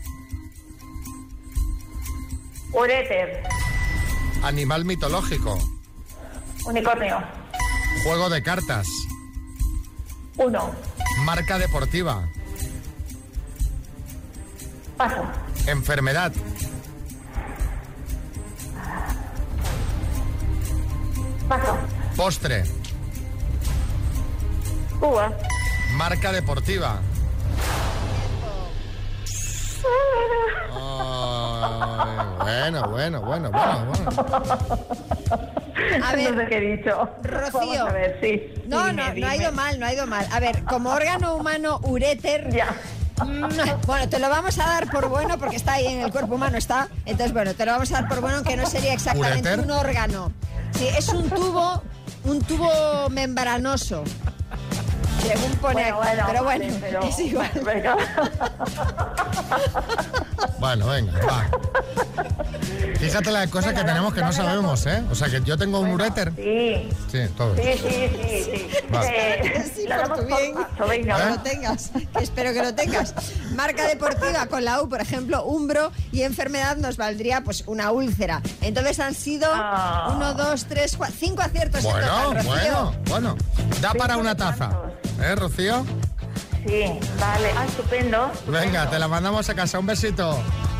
Ureter. 2.73 3.43
Animal 4.43 4.85
mitológico. 4.85 5.57
Unicornio. 6.65 7.19
Juego 8.03 8.29
de 8.29 8.43
cartas. 8.43 8.87
Uno. 10.37 10.71
Marca 11.23 11.57
deportiva. 11.57 12.27
Paso. 14.97 15.23
Enfermedad. 15.67 16.33
Paso. 21.47 21.77
Postre. 22.15 22.63
Uva. 24.99 25.31
Marca 25.95 26.31
deportiva. 26.31 26.99
Ay, 30.79 32.71
bueno, 32.71 32.87
bueno, 32.89 33.21
bueno, 33.21 33.51
bueno, 33.51 33.85
bueno. 33.85 34.11
A 36.05 36.15
ver, 36.15 36.33
no 36.35 36.41
sé 36.41 36.47
qué 36.47 36.57
he 36.57 36.77
dicho. 36.77 37.09
Rocío. 37.23 37.59
Vamos 37.59 37.77
a 37.89 37.93
ver, 37.93 38.17
sí. 38.21 38.53
No, 38.67 38.85
Dime, 38.87 38.93
no, 38.93 39.03
no 39.03 39.03
ha 39.03 39.11
dime. 39.13 39.35
ido 39.37 39.51
mal, 39.51 39.79
no 39.79 39.85
ha 39.85 39.93
ido 39.93 40.07
mal. 40.07 40.27
A 40.31 40.39
ver, 40.39 40.63
como 40.63 40.89
órgano 40.91 41.35
humano 41.35 41.79
uréter. 41.83 42.49
Ya. 42.51 42.67
mm, 43.23 43.85
Bueno, 43.85 44.09
te 44.09 44.19
lo 44.19 44.29
vamos 44.29 44.57
a 44.59 44.65
dar 44.67 44.89
por 44.89 45.07
bueno 45.09 45.37
porque 45.37 45.55
está 45.55 45.73
ahí 45.73 45.87
en 45.87 46.01
el 46.01 46.11
cuerpo 46.11 46.35
humano, 46.35 46.57
está. 46.57 46.87
Entonces, 47.05 47.33
bueno, 47.33 47.53
te 47.53 47.65
lo 47.65 47.71
vamos 47.73 47.91
a 47.91 47.95
dar 48.01 48.07
por 48.09 48.21
bueno, 48.21 48.37
aunque 48.37 48.55
no 48.57 48.65
sería 48.65 48.93
exactamente 48.93 49.49
¿Uréter? 49.53 49.59
un 49.65 49.71
órgano. 49.71 50.31
Sí, 50.71 50.87
es 50.87 51.09
un 51.09 51.29
tubo, 51.29 51.81
un 52.25 52.41
tubo 52.41 53.09
membranoso. 53.09 54.03
Según 55.27 55.51
pone 55.57 55.91
Bueno, 55.91 55.97
bueno, 55.97 56.23
pero 56.27 56.43
vale, 56.43 56.65
bueno, 56.71 56.77
pero- 56.81 57.03
es 57.03 57.19
igual. 57.19 57.51
Venga. 57.65 57.95
Bueno, 60.59 60.87
venga, 60.87 61.13
va. 61.25 61.45
Fíjate 62.99 63.31
la 63.31 63.47
cosa 63.47 63.73
que 63.73 63.83
tenemos 63.83 64.13
que 64.13 64.21
no 64.21 64.31
sabemos, 64.33 64.85
¿eh? 64.87 65.03
O 65.11 65.15
sea, 65.15 65.29
que 65.29 65.41
yo 65.41 65.57
tengo 65.57 65.79
un 65.79 65.91
uréter. 65.91 66.33
Sí, 66.35 66.89
Sí, 67.11 67.19
todo. 67.37 67.55
sí, 67.55 67.61
sí, 67.77 68.09
sí. 68.11 68.43
sí. 68.43 68.67
Vale. 68.89 69.07
Eh, 69.57 69.71
Sí, 69.77 69.85
por 69.87 69.97
damos 69.97 70.19
tu 70.19 70.27
por 70.27 70.41
bien. 70.41 70.53
paso, 70.55 70.87
venga. 70.89 71.15
Que 71.15 71.21
¿Eh? 71.23 71.29
lo 71.29 71.39
tengas, 71.41 71.91
que 72.17 72.23
espero 72.23 72.53
que 72.53 72.63
lo 72.63 72.73
tengas. 72.73 73.13
Marca 73.55 73.87
deportiva 73.87 74.47
con 74.47 74.65
la 74.65 74.81
U, 74.81 74.89
por 74.89 74.99
ejemplo, 75.01 75.43
umbro 75.45 75.91
y 76.11 76.23
enfermedad 76.23 76.77
nos 76.77 76.97
valdría 76.97 77.41
pues 77.41 77.63
una 77.67 77.91
úlcera. 77.91 78.41
Entonces 78.61 78.99
han 78.99 79.13
sido 79.13 79.47
Ah. 79.53 80.11
uno, 80.15 80.33
dos, 80.33 80.65
tres, 80.65 80.97
cuatro, 80.97 81.15
cinco 81.19 81.41
aciertos 81.43 81.85
en 81.85 81.91
Bueno, 81.91 82.07
total, 82.07 82.35
Rocío. 82.35 82.51
bueno, 82.51 82.95
bueno. 83.07 83.35
Da 83.81 83.93
para 83.93 84.17
una 84.17 84.35
taza. 84.35 84.71
¿Eh, 85.21 85.35
Rocío? 85.35 85.85
Sí, 86.67 86.83
vale. 87.19 87.51
Ah, 87.57 87.65
estupendo. 87.65 88.31
Venga, 88.47 88.89
te 88.89 88.99
la 88.99 89.07
mandamos 89.07 89.49
a 89.49 89.55
casa. 89.55 89.79
Un 89.79 89.85
besito. 89.85 90.37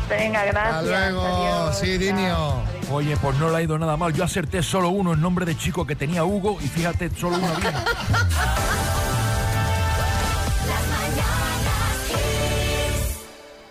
Venga, 0.08 0.44
gracias. 0.44 0.74
Hasta 0.76 0.82
luego. 0.82 1.22
Adiós, 1.22 1.78
Sí. 1.78 1.98
Dinio. 1.98 2.54
Oye, 2.90 3.16
pues 3.18 3.36
no 3.38 3.50
le 3.50 3.56
ha 3.58 3.62
ido 3.62 3.78
nada 3.78 3.96
mal. 3.96 4.12
Yo 4.14 4.24
acerté 4.24 4.62
solo 4.62 4.88
uno 4.88 5.12
en 5.12 5.20
nombre 5.20 5.44
de 5.44 5.56
chico 5.56 5.86
que 5.86 5.94
tenía 5.96 6.24
Hugo 6.24 6.58
y 6.62 6.68
fíjate, 6.68 7.10
solo 7.10 7.36
uno 7.36 7.48
bien. 7.60 7.74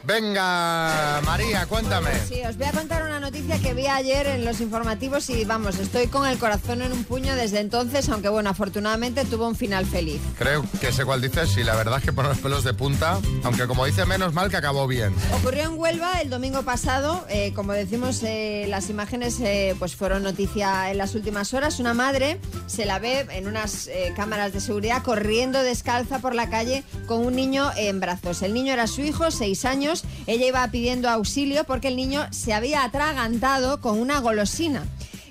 Venga, 0.07 1.19
María, 1.25 1.65
cuéntame. 1.65 2.11
Sí, 2.29 2.41
os 2.47 2.55
voy 2.55 2.67
a 2.67 2.71
contar 2.71 3.03
una 3.03 3.19
noticia 3.19 3.59
que 3.59 3.73
vi 3.73 3.87
ayer 3.87 4.25
en 4.27 4.45
los 4.45 4.61
informativos 4.61 5.29
y 5.29 5.43
vamos, 5.43 5.79
estoy 5.79 6.07
con 6.07 6.25
el 6.25 6.37
corazón 6.37 6.81
en 6.81 6.93
un 6.93 7.03
puño 7.03 7.35
desde 7.35 7.59
entonces, 7.59 8.07
aunque 8.07 8.29
bueno, 8.29 8.49
afortunadamente 8.49 9.25
tuvo 9.25 9.49
un 9.49 9.57
final 9.57 9.85
feliz. 9.85 10.21
Creo 10.37 10.63
que 10.79 10.93
sé 10.93 11.03
cuál 11.03 11.19
dices 11.19 11.57
y 11.57 11.63
la 11.65 11.75
verdad 11.75 11.97
es 11.97 12.05
que 12.05 12.13
pone 12.13 12.29
los 12.29 12.37
pelos 12.37 12.63
de 12.63 12.73
punta, 12.73 13.19
aunque 13.43 13.67
como 13.67 13.85
dice 13.85 14.05
menos 14.05 14.33
mal 14.33 14.49
que 14.49 14.55
acabó 14.55 14.87
bien. 14.87 15.13
Ocurrió 15.33 15.63
en 15.63 15.77
Huelva 15.77 16.21
el 16.21 16.29
domingo 16.29 16.63
pasado, 16.63 17.25
eh, 17.27 17.51
como 17.53 17.73
decimos, 17.73 18.23
eh, 18.23 18.65
las 18.69 18.89
imágenes 18.89 19.41
eh, 19.41 19.75
pues 19.77 19.97
fueron 19.97 20.23
noticia 20.23 20.89
en 20.89 20.99
las 20.99 21.15
últimas 21.15 21.53
horas. 21.53 21.81
Una 21.81 21.93
madre 21.93 22.39
se 22.67 22.85
la 22.85 22.99
ve 22.99 23.27
en 23.31 23.45
unas 23.45 23.89
cámaras 24.15 24.53
de 24.53 24.61
seguridad 24.61 25.03
corriendo 25.03 25.61
descalza 25.63 26.19
por 26.19 26.33
la 26.33 26.49
calle 26.49 26.85
con 27.07 27.25
un 27.25 27.35
niño 27.35 27.71
en 27.75 27.99
brazos. 27.99 28.41
El 28.41 28.53
niño 28.53 28.71
era 28.71 28.87
su 28.87 29.01
hijo, 29.01 29.31
seis 29.31 29.65
años. 29.65 29.96
Ella 30.25 30.47
iba 30.47 30.67
pidiendo 30.71 31.09
auxilio 31.09 31.63
porque 31.63 31.87
el 31.87 31.95
niño 31.95 32.27
se 32.31 32.53
había 32.53 32.83
atragantado 32.83 33.81
con 33.81 33.99
una 33.99 34.19
golosina. 34.19 34.83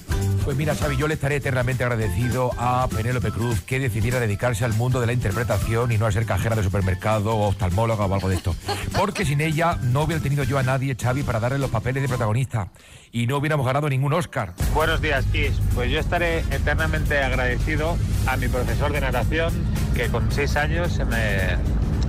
Pues 0.45 0.57
mira, 0.57 0.75
Xavi, 0.75 0.95
yo 0.95 1.07
le 1.07 1.15
estaré 1.15 1.37
eternamente 1.37 1.83
agradecido 1.83 2.51
a 2.59 2.87
Penélope 2.87 3.31
Cruz 3.31 3.61
que 3.61 3.79
decidiera 3.79 4.19
dedicarse 4.19 4.63
al 4.63 4.73
mundo 4.73 5.01
de 5.01 5.07
la 5.07 5.13
interpretación 5.13 5.91
y 5.91 5.97
no 5.97 6.05
a 6.05 6.11
ser 6.11 6.27
cajera 6.27 6.55
de 6.55 6.61
supermercado 6.61 7.35
o 7.35 7.47
oftalmóloga 7.47 8.05
o 8.05 8.13
algo 8.13 8.29
de 8.29 8.35
esto. 8.35 8.55
Porque 8.95 9.25
sin 9.25 9.41
ella 9.41 9.79
no 9.81 10.03
hubiera 10.03 10.21
tenido 10.21 10.43
yo 10.43 10.59
a 10.59 10.63
nadie, 10.63 10.95
Xavi, 10.95 11.23
para 11.23 11.39
darle 11.39 11.57
los 11.57 11.71
papeles 11.71 12.03
de 12.03 12.07
protagonista 12.07 12.67
y 13.11 13.25
no 13.25 13.37
hubiéramos 13.37 13.65
ganado 13.65 13.89
ningún 13.89 14.13
Oscar. 14.13 14.53
Buenos 14.75 15.01
días, 15.01 15.25
Kiss. 15.31 15.59
Pues 15.73 15.89
yo 15.89 15.99
estaré 15.99 16.41
eternamente 16.51 17.17
agradecido 17.23 17.97
a 18.27 18.37
mi 18.37 18.47
profesor 18.47 18.91
de 18.91 19.01
natación 19.01 19.51
que 19.95 20.09
con 20.09 20.31
seis 20.31 20.55
años 20.57 20.93
se 20.93 21.05
me 21.05 21.57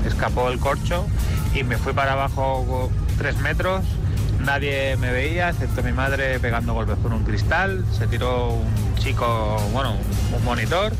escapó 0.06 0.50
el 0.50 0.58
corcho 0.58 1.06
y 1.54 1.64
me 1.64 1.78
fui 1.78 1.94
para 1.94 2.12
abajo 2.12 2.90
tres 3.16 3.38
metros. 3.38 3.82
Nadie 4.40 4.96
me 4.96 5.10
veía, 5.10 5.50
excepto 5.50 5.82
mi 5.82 5.92
madre 5.92 6.38
pegando 6.40 6.72
golpes 6.74 6.96
con 7.02 7.12
un 7.12 7.24
cristal. 7.24 7.84
Se 7.96 8.06
tiró 8.06 8.50
un 8.50 8.94
chico, 8.96 9.56
bueno, 9.72 9.94
un- 10.32 10.44
monitor 10.44 10.92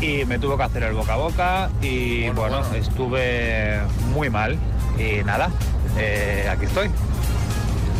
y 0.00 0.24
me 0.26 0.38
tuvo 0.38 0.56
que 0.56 0.64
hacer 0.64 0.82
el 0.82 0.92
boca 0.94 1.14
a 1.14 1.16
boca 1.16 1.70
y 1.80 2.28
bueno, 2.30 2.60
estuve 2.74 3.80
muy 4.12 4.28
mal. 4.28 4.58
Y 4.98 5.24
nada, 5.24 5.50
eh, 5.96 6.46
aquí 6.50 6.66
estoy. 6.66 6.90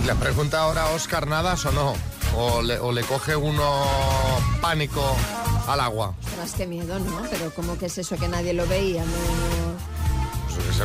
Le 0.07 0.15
pregunta 0.17 0.59
ahora 0.61 0.83
a 0.83 0.91
Oscar 0.91 1.27
Nadas 1.27 1.65
o 1.67 1.73
no. 1.73 1.95
O 2.37 2.61
le, 2.63 2.79
o 2.79 2.93
le 2.93 3.03
coge 3.03 3.37
uno 3.37 3.85
pánico 4.61 5.03
al 5.69 5.81
agua. 5.81 6.15
Ostras, 6.25 6.53
qué 6.57 6.67
miedo, 6.67 6.99
¿no? 6.99 7.23
Pero 7.31 7.51
¿cómo 7.55 7.77
que 7.79 7.87
es 7.87 7.99
eso 7.99 8.17
que 8.17 8.27
nadie 8.27 8.53
lo 8.55 8.67
veía? 8.67 9.03
No, 9.05 9.11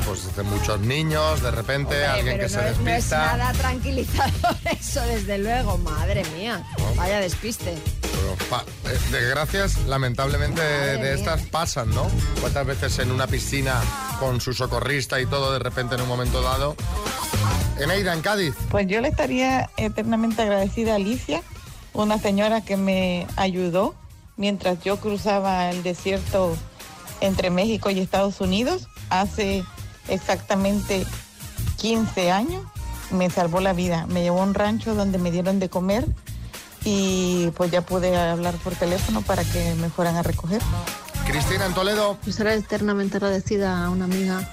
sé, 0.02 0.08
pues 0.08 0.26
dicen 0.28 0.46
muchos 0.50 0.80
niños, 0.82 1.42
de 1.42 1.52
repente 1.52 1.94
Hombre, 1.96 2.06
alguien 2.08 2.38
que 2.38 2.44
no, 2.44 2.50
se 2.50 2.56
es- 2.60 2.64
no 2.64 2.70
es 2.70 2.78
despista. 2.96 3.38
nada 3.38 3.54
tranquilizador 3.54 4.56
eso, 4.80 5.02
desde 5.02 5.38
luego. 5.38 5.78
Madre 5.78 6.24
mía, 6.38 6.64
vaya 6.96 7.20
despiste. 7.20 7.78
Pero 8.02 8.36
pa- 8.50 8.64
eh, 8.86 8.98
desgracias, 9.12 9.78
lamentablemente, 9.88 10.62
de 10.62 10.98
mía. 11.00 11.14
estas 11.14 11.42
pasan, 11.44 11.90
¿no? 11.92 12.08
¿Cuántas 12.42 12.66
veces 12.66 13.00
en 13.00 13.12
una 13.12 13.28
piscina 13.28 13.82
con 14.20 14.42
su 14.42 14.54
socorrista 14.54 15.20
y 15.22 15.26
todo, 15.26 15.52
de 15.54 15.60
repente 15.60 15.96
en 15.96 16.02
un 16.02 16.08
momento 16.08 16.42
dado? 16.42 16.76
Eneida, 17.80 18.14
en 18.14 18.22
Cádiz. 18.22 18.56
Pues 18.72 18.88
yo 18.88 19.02
le 19.02 19.10
estaría 19.10 19.70
eternamente 19.78 20.42
agradecida 20.42 20.94
a 20.94 20.96
Alicia, 20.96 21.44
una 21.94 22.18
señora 22.18 22.62
que 22.62 22.76
me 22.78 23.28
ayudó 23.36 23.94
mientras 24.36 24.84
yo 24.84 24.98
cruzaba 25.00 25.70
el 25.70 25.84
desierto 25.84 26.56
entre 27.22 27.50
México 27.50 27.90
y 27.90 28.00
Estados 28.00 28.42
Unidos 28.42 28.88
hace 29.10 29.64
exactamente 30.08 31.06
15 31.78 32.32
años. 32.32 32.64
Me 33.12 33.30
salvó 33.30 33.62
la 33.62 33.74
vida, 33.74 34.06
me 34.08 34.22
llevó 34.22 34.42
a 34.42 34.44
un 34.44 34.54
rancho 34.54 34.96
donde 34.96 35.18
me 35.18 35.32
dieron 35.32 35.60
de 35.60 35.70
comer 35.70 36.06
y 36.84 37.52
pues 37.52 37.72
ya 37.72 37.82
pude 37.82 38.16
hablar 38.16 38.56
por 38.56 38.76
teléfono 38.76 39.22
para 39.22 39.44
que 39.44 39.76
me 39.76 39.90
fueran 39.90 40.16
a 40.16 40.24
recoger. 40.24 40.62
Cristina, 41.26 41.66
en 41.66 41.74
Toledo. 41.74 42.18
Yo 42.26 42.32
seré 42.32 42.54
eternamente 42.56 43.18
agradecida 43.18 43.86
a 43.86 43.90
una 43.90 44.06
amiga 44.06 44.50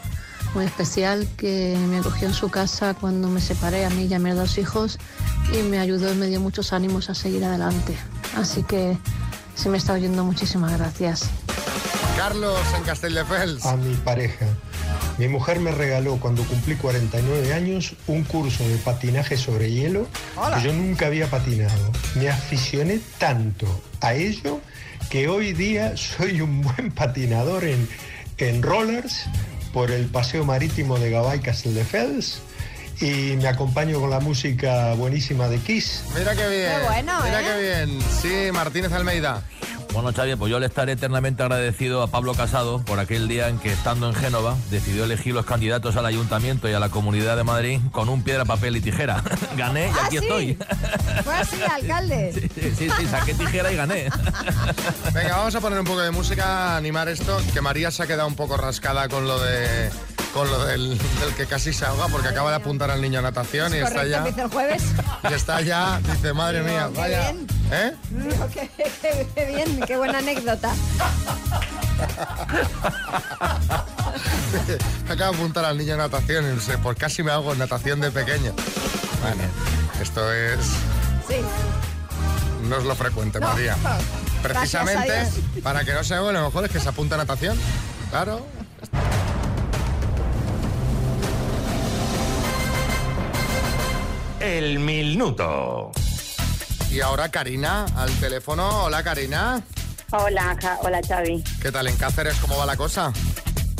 muy 0.54 0.64
especial 0.64 1.28
que 1.37 1.76
me 1.88 1.99
acogió 1.99 2.28
en 2.28 2.34
su 2.34 2.49
casa 2.49 2.94
cuando 2.94 3.28
me 3.28 3.40
separé 3.40 3.84
a 3.84 3.90
mí 3.90 4.06
y 4.06 4.14
a 4.14 4.18
mis 4.18 4.34
dos 4.34 4.56
hijos 4.58 4.99
y 5.52 5.62
me 5.62 5.78
ayudó 5.78 6.12
y 6.12 6.16
me 6.16 6.26
dio 6.26 6.40
muchos 6.40 6.73
ánimos 6.73 7.11
a 7.11 7.14
seguir 7.14 7.44
adelante. 7.44 7.96
Así 8.37 8.62
que 8.62 8.96
si 9.54 9.68
me 9.68 9.78
está 9.78 9.92
oyendo, 9.92 10.25
muchísimas 10.25 10.76
gracias. 10.76 11.28
Carlos 12.16 12.61
en 12.76 12.82
Castelldefels. 12.84 13.66
A 13.66 13.76
mi 13.76 13.94
pareja. 13.96 14.46
Mi 15.18 15.28
mujer 15.28 15.61
me 15.61 15.71
regaló 15.71 16.16
cuando 16.18 16.42
cumplí 16.44 16.75
49 16.75 17.52
años 17.54 17.94
un 18.09 18.25
curso 18.25 18.66
de 18.68 18.76
patinaje 18.78 19.37
sobre 19.37 19.71
hielo 19.71 20.09
Hola. 20.37 20.56
que 20.59 20.64
yo 20.64 20.73
nunca 20.73 21.06
había 21.06 21.28
patinado. 21.28 21.92
Me 22.16 22.28
aficioné 22.28 23.00
tanto 23.18 23.66
a 24.00 24.14
ello 24.14 24.61
que 25.11 25.28
hoy 25.28 25.52
día 25.52 25.97
soy 25.97 26.40
un 26.40 26.62
buen 26.62 26.90
patinador 26.90 27.64
en, 27.64 27.88
en 28.38 28.62
rollers 28.62 29.26
por 29.73 29.90
el 29.92 30.06
paseo 30.06 30.44
marítimo 30.44 30.99
de 30.99 31.11
Gabay 31.11 31.40
Castelldefels 31.40 32.40
y 33.00 33.37
me 33.37 33.49
acompaño 33.49 34.00
con 34.00 34.11
la 34.11 34.21
música 34.21 34.94
buenísima 34.94 35.49
de 35.49 35.59
Kiss. 35.59 36.04
Mira 36.16 36.35
qué 36.35 36.49
bien. 36.49 36.73
Qué 36.80 36.87
bueno, 36.87 37.12
Mira 37.25 37.40
¿eh? 37.40 37.44
qué 37.44 37.87
bien. 37.87 37.99
Sí, 38.23 38.52
Martínez 38.52 38.92
Almeida. 38.92 39.42
Bueno, 39.94 40.12
Xavi, 40.12 40.34
pues 40.34 40.50
yo 40.50 40.58
le 40.58 40.66
estaré 40.66 40.92
eternamente 40.92 41.44
agradecido 41.44 42.02
a 42.02 42.08
Pablo 42.08 42.34
Casado 42.34 42.80
por 42.84 42.98
aquel 42.98 43.28
día 43.28 43.48
en 43.48 43.58
que, 43.60 43.72
estando 43.72 44.08
en 44.08 44.14
Génova, 44.14 44.56
decidió 44.68 45.04
elegir 45.04 45.32
los 45.34 45.46
candidatos 45.46 45.94
al 45.96 46.04
Ayuntamiento 46.04 46.68
y 46.68 46.72
a 46.72 46.80
la 46.80 46.88
Comunidad 46.88 47.36
de 47.36 47.44
Madrid 47.44 47.78
con 47.92 48.08
un 48.08 48.22
piedra, 48.24 48.44
papel 48.44 48.76
y 48.76 48.80
tijera. 48.80 49.22
Gané 49.56 49.86
y 49.86 49.90
Ah, 49.90 50.06
aquí 50.06 50.18
sí. 50.18 50.24
estoy. 50.24 50.58
Fue 51.22 51.34
así, 51.34 51.56
alcalde. 51.70 52.32
Sí, 52.32 52.72
sí, 52.76 52.88
sí, 52.98 53.06
saqué 53.06 53.34
tijera 53.34 53.72
y 53.72 53.76
gané. 53.76 54.08
Venga, 55.14 55.36
vamos 55.36 55.54
a 55.54 55.60
poner 55.60 55.78
un 55.78 55.86
poco 55.86 56.00
de 56.00 56.10
música, 56.10 56.76
animar 56.76 57.08
esto, 57.08 57.40
que 57.52 57.60
María 57.60 57.92
se 57.92 58.02
ha 58.02 58.06
quedado 58.08 58.26
un 58.26 58.34
poco 58.34 58.56
rascada 58.56 59.08
con 59.08 59.28
lo 59.28 59.38
de 59.38 59.90
con 60.34 60.50
lo 60.50 60.64
del, 60.66 60.98
del 60.98 61.34
que 61.36 61.46
casi 61.46 61.72
se 61.72 61.84
ahoga 61.86 62.08
porque 62.08 62.26
acaba 62.28 62.50
de 62.50 62.56
apuntar 62.56 62.90
al 62.90 63.00
niño 63.00 63.20
a 63.20 63.22
natación 63.22 63.72
y 63.72 63.78
está 63.78 64.04
ya 64.04 64.18
empieza 64.18 64.42
el 64.42 64.48
jueves. 64.50 64.82
y 65.30 65.32
está 65.32 65.60
ya, 65.60 66.00
dice, 66.00 66.32
madre 66.32 66.62
mía, 66.62 66.90
qué 66.92 67.00
vaya. 67.00 67.30
bien. 67.32 67.46
¿Eh? 67.70 67.92
Qué, 68.52 68.68
qué- 69.00 69.26
qué 69.34 69.46
bien, 69.46 69.80
qué 69.86 69.96
buena 69.96 70.18
anécdota. 70.18 70.72
Acaba 75.08 75.30
de 75.30 75.36
apuntar 75.36 75.64
al 75.64 75.78
niño 75.78 75.94
a 75.94 75.98
natación 75.98 76.44
y 76.50 76.54
dice, 76.54 76.78
pues 76.78 76.96
casi 76.98 77.22
me 77.22 77.30
hago 77.30 77.52
en 77.52 77.58
natación 77.60 78.00
de 78.00 78.10
pequeño. 78.10 78.52
Bueno, 79.22 79.42
esto 80.00 80.32
es 80.32 80.58
Sí. 81.28 81.36
no 82.68 82.76
es 82.78 82.84
lo 82.84 82.94
frecuente, 82.96 83.38
No. 83.40 83.48
María. 83.48 83.76
Precisamente 84.42 85.28
para 85.62 85.84
que 85.84 85.92
no 85.94 86.02
se 86.04 86.14
haga, 86.14 86.32
lo 86.32 86.44
mejor 86.44 86.64
es 86.64 86.70
que 86.70 86.80
se 86.80 86.88
apunta 86.88 87.14
a 87.14 87.18
natación. 87.18 87.56
Claro. 88.10 88.44
El 94.44 94.78
minuto. 94.78 95.90
Y 96.90 97.00
ahora 97.00 97.30
Karina 97.30 97.86
al 97.96 98.10
teléfono. 98.20 98.84
Hola 98.84 99.02
Karina. 99.02 99.62
Hola, 100.10 100.54
Ja- 100.60 100.76
hola 100.82 101.00
Xavi. 101.08 101.42
¿Qué 101.62 101.72
tal 101.72 101.86
en 101.88 101.96
Cáceres? 101.96 102.34
¿Cómo 102.42 102.58
va 102.58 102.66
la 102.66 102.76
cosa? 102.76 103.10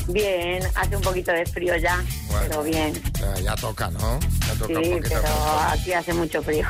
Bien, 0.09 0.63
hace 0.75 0.97
un 0.97 1.03
poquito 1.03 1.33
de 1.33 1.45
frío 1.45 1.77
ya, 1.77 2.03
Bueno. 2.29 2.47
pero 2.49 2.63
bien. 2.63 2.95
Ya, 3.21 3.35
ya 3.41 3.55
toca, 3.57 3.91
¿no? 3.91 4.19
Ya 4.21 4.55
toca 4.55 4.69
Sí, 4.69 4.75
un 4.89 4.97
poquito. 5.03 5.21
pero 5.23 5.61
aquí 5.69 5.93
hace 5.93 6.15
mucho 6.15 6.43
frío. 6.43 6.67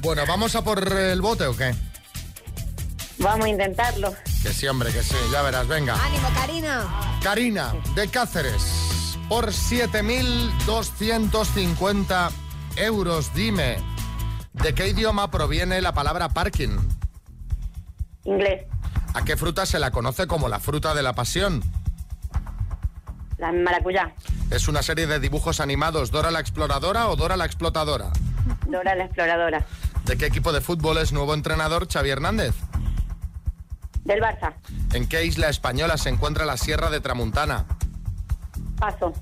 Bueno, 0.00 0.24
¿vamos 0.26 0.56
a 0.56 0.64
por 0.64 0.92
el 0.92 1.20
bote 1.22 1.46
o 1.46 1.56
qué? 1.56 1.72
Vamos 3.18 3.46
a 3.46 3.48
intentarlo. 3.48 4.12
Que 4.42 4.52
sí, 4.52 4.66
hombre, 4.66 4.90
que 4.92 5.04
sí. 5.04 5.14
Ya 5.30 5.42
verás, 5.42 5.68
venga. 5.68 5.94
Ánimo, 6.04 6.28
Karina. 6.34 6.84
Karina, 7.22 7.74
de 7.94 8.08
Cáceres, 8.08 8.64
por 9.28 9.52
7.250 9.52 12.30
euros, 12.76 13.32
dime, 13.34 13.76
¿de 14.52 14.74
qué 14.74 14.88
idioma 14.88 15.30
proviene 15.30 15.80
la 15.80 15.92
palabra 15.92 16.28
parking? 16.28 16.78
Inglés, 18.24 18.66
¿A 19.14 19.24
qué 19.24 19.36
fruta 19.36 19.66
se 19.66 19.78
la 19.80 19.90
conoce 19.90 20.26
como 20.28 20.48
la 20.48 20.60
fruta 20.60 20.94
de 20.94 21.02
la 21.02 21.12
pasión? 21.14 21.62
la 23.38 23.52
maracuyá, 23.52 24.14
¿Es 24.50 24.68
una 24.68 24.82
serie 24.82 25.06
de 25.06 25.18
dibujos 25.18 25.60
animados 25.60 26.10
Dora 26.10 26.30
la 26.30 26.40
Exploradora 26.40 27.08
o 27.08 27.16
Dora 27.16 27.36
la 27.36 27.46
Explotadora? 27.46 28.10
Dora 28.68 28.94
la 28.94 29.04
exploradora. 29.04 29.64
¿De 30.04 30.16
qué 30.16 30.26
equipo 30.26 30.52
de 30.52 30.60
fútbol 30.60 30.98
es 30.98 31.12
nuevo 31.12 31.34
entrenador 31.34 31.88
Xavi 31.90 32.10
Hernández? 32.10 32.54
Del 34.04 34.20
Barça, 34.20 34.54
¿En 34.92 35.08
qué 35.08 35.24
isla 35.24 35.48
española 35.48 35.96
se 35.98 36.08
encuentra 36.08 36.44
la 36.44 36.56
Sierra 36.56 36.90
de 36.90 37.00
Tramuntana? 37.00 37.66
paso, 38.78 39.12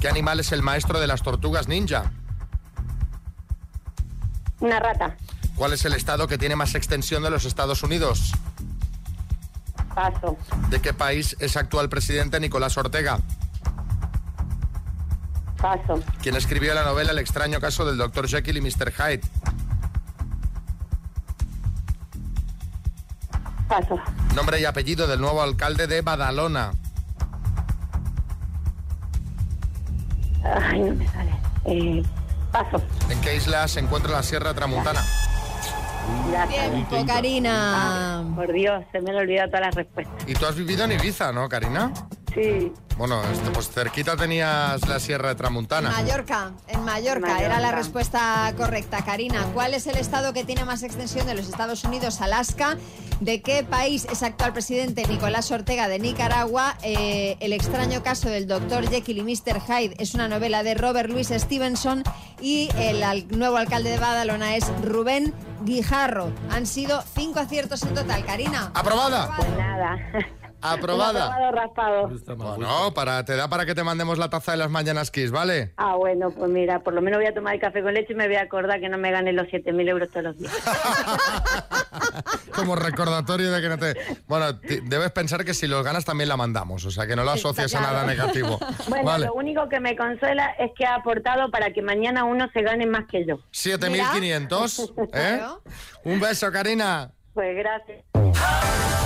¿Qué 0.00 0.08
animal 0.08 0.40
es 0.40 0.52
el 0.52 0.62
maestro 0.62 0.98
de 1.00 1.06
las 1.06 1.22
tortugas 1.22 1.68
ninja? 1.68 2.12
Una 4.60 4.78
rata, 4.80 5.16
¿Cuál 5.54 5.72
es 5.72 5.84
el 5.86 5.94
estado 5.94 6.28
que 6.28 6.36
tiene 6.38 6.54
más 6.56 6.74
extensión 6.74 7.22
de 7.22 7.30
los 7.30 7.44
Estados 7.44 7.82
Unidos? 7.82 8.32
paso, 9.94 10.36
¿De 10.68 10.80
qué 10.82 10.92
país 10.92 11.34
es 11.40 11.56
actual 11.56 11.88
presidente 11.88 12.38
Nicolás 12.40 12.76
Ortega? 12.76 13.18
paso, 15.60 16.02
¿Quién 16.22 16.36
escribió 16.36 16.74
la 16.74 16.84
novela 16.84 17.12
El 17.12 17.18
extraño 17.18 17.60
caso 17.60 17.84
del 17.86 17.96
Dr. 17.96 18.28
Jekyll 18.28 18.58
y 18.58 18.60
Mr. 18.60 18.92
Hyde? 18.92 19.20
paso, 23.68 23.98
Nombre 24.34 24.60
y 24.60 24.64
apellido 24.66 25.06
del 25.06 25.20
nuevo 25.20 25.42
alcalde 25.42 25.86
de 25.86 26.02
Badalona. 26.02 26.72
ay, 30.44 30.80
no 30.80 30.94
me 30.94 31.08
sale. 31.08 31.32
Eh, 31.64 32.04
paso, 32.64 32.82
¿En 33.10 33.20
qué 33.20 33.36
isla 33.36 33.66
se 33.68 33.80
encuentra 33.80 34.12
la 34.12 34.22
Sierra 34.22 34.54
Tramuntana? 34.54 35.02
ya 36.30 36.46
Tiempo, 36.46 37.04
Karina. 37.06 38.24
Por 38.36 38.52
Dios, 38.52 38.84
se 38.92 39.00
me 39.00 39.10
han 39.10 39.16
olvidado 39.16 39.48
todas 39.48 39.66
las 39.66 39.74
respuestas. 39.74 40.14
Y 40.28 40.34
tú 40.34 40.46
has 40.46 40.54
vivido 40.54 40.84
en 40.84 40.92
Ibiza, 40.92 41.32
¿no, 41.32 41.48
Karina? 41.48 41.92
Sí, 42.32 42.70
Bueno, 42.98 43.22
este, 43.32 43.50
pues 43.50 43.70
cerquita 43.70 44.14
tenías 44.16 44.86
la 44.86 45.00
Sierra 45.00 45.30
de 45.30 45.34
Tramuntana. 45.36 45.90
Mallorca, 45.90 46.52
en 46.68 46.84
Mallorca, 46.84 47.20
Mallorca. 47.20 47.44
era 47.44 47.60
la 47.60 47.72
respuesta 47.72 48.52
correcta. 48.56 49.02
Karina, 49.04 49.46
¿cuál 49.54 49.74
es 49.74 49.86
el 49.86 49.96
estado 49.96 50.32
que 50.32 50.44
tiene 50.44 50.64
más 50.64 50.82
extensión 50.82 51.26
de 51.26 51.34
los 51.34 51.48
Estados 51.48 51.82
Unidos? 51.84 52.20
Alaska. 52.20 52.76
¿De 53.20 53.40
qué 53.40 53.64
país 53.64 54.06
es 54.12 54.22
actual 54.22 54.52
presidente 54.52 55.06
Nicolás 55.06 55.50
Ortega 55.50 55.88
de 55.88 55.98
Nicaragua? 55.98 56.76
Eh, 56.82 57.36
el 57.40 57.52
extraño 57.54 58.02
caso 58.02 58.28
del 58.28 58.46
Dr. 58.46 58.88
Jekyll 58.90 59.18
y 59.18 59.22
Mr. 59.22 59.60
Hyde 59.60 59.94
es 59.98 60.14
una 60.14 60.28
novela 60.28 60.62
de 60.62 60.74
Robert 60.74 61.08
Louis 61.08 61.28
Stevenson 61.28 62.02
y 62.42 62.68
el 62.78 63.02
al- 63.02 63.26
nuevo 63.28 63.56
alcalde 63.56 63.90
de 63.90 63.98
Badalona 63.98 64.56
es 64.56 64.66
Rubén 64.82 65.32
Guijarro. 65.64 66.30
Han 66.50 66.66
sido 66.66 67.02
cinco 67.14 67.40
aciertos 67.40 67.82
en 67.84 67.94
total, 67.94 68.24
Karina. 68.24 68.70
¿Aprobada? 68.74 69.34
pues 69.36 69.48
nada. 69.56 69.96
¿Aprobada? 70.72 71.26
Aprobado, 71.26 71.52
raspado. 71.52 72.36
Bueno, 72.36 72.94
para, 72.94 73.24
te 73.24 73.36
da 73.36 73.48
para 73.48 73.66
que 73.66 73.74
te 73.74 73.82
mandemos 73.82 74.18
la 74.18 74.30
taza 74.30 74.52
de 74.52 74.58
las 74.58 74.70
mañanas 74.70 75.10
Kiss, 75.10 75.30
¿vale? 75.30 75.72
Ah, 75.76 75.96
bueno, 75.96 76.30
pues 76.30 76.50
mira, 76.50 76.80
por 76.80 76.94
lo 76.94 77.02
menos 77.02 77.18
voy 77.18 77.26
a 77.26 77.34
tomar 77.34 77.54
el 77.54 77.60
café 77.60 77.82
con 77.82 77.94
leche 77.94 78.12
y 78.12 78.16
me 78.16 78.26
voy 78.26 78.36
a 78.36 78.42
acordar 78.42 78.80
que 78.80 78.88
no 78.88 78.98
me 78.98 79.10
gané 79.10 79.32
los 79.32 79.46
7.000 79.46 79.88
euros 79.88 80.10
todos 80.10 80.24
los 80.24 80.38
días. 80.38 80.52
Como 82.54 82.76
recordatorio 82.76 83.52
de 83.52 83.60
que 83.60 83.68
no 83.68 83.78
te... 83.78 83.94
Bueno, 84.26 84.52
debes 84.84 85.10
pensar 85.12 85.44
que 85.44 85.54
si 85.54 85.66
los 85.66 85.84
ganas 85.84 86.04
también 86.04 86.28
la 86.28 86.36
mandamos, 86.36 86.84
o 86.84 86.90
sea 86.90 87.06
que 87.06 87.16
no 87.16 87.24
la 87.24 87.32
asocias 87.32 87.74
a 87.74 87.80
nada 87.80 88.04
negativo. 88.04 88.58
Bueno, 88.88 89.04
vale. 89.04 89.26
lo 89.26 89.34
único 89.34 89.68
que 89.68 89.80
me 89.80 89.96
consuela 89.96 90.50
es 90.58 90.70
que 90.76 90.84
ha 90.84 90.96
aportado 90.96 91.50
para 91.50 91.72
que 91.72 91.82
mañana 91.82 92.24
uno 92.24 92.48
se 92.52 92.62
gane 92.62 92.86
más 92.86 93.04
que 93.10 93.26
yo. 93.26 93.38
7.500, 93.52 95.08
¿eh? 95.12 95.40
Un 96.04 96.20
beso, 96.20 96.52
Karina. 96.52 97.10
Pues 97.34 97.56
gracias. 97.56 99.05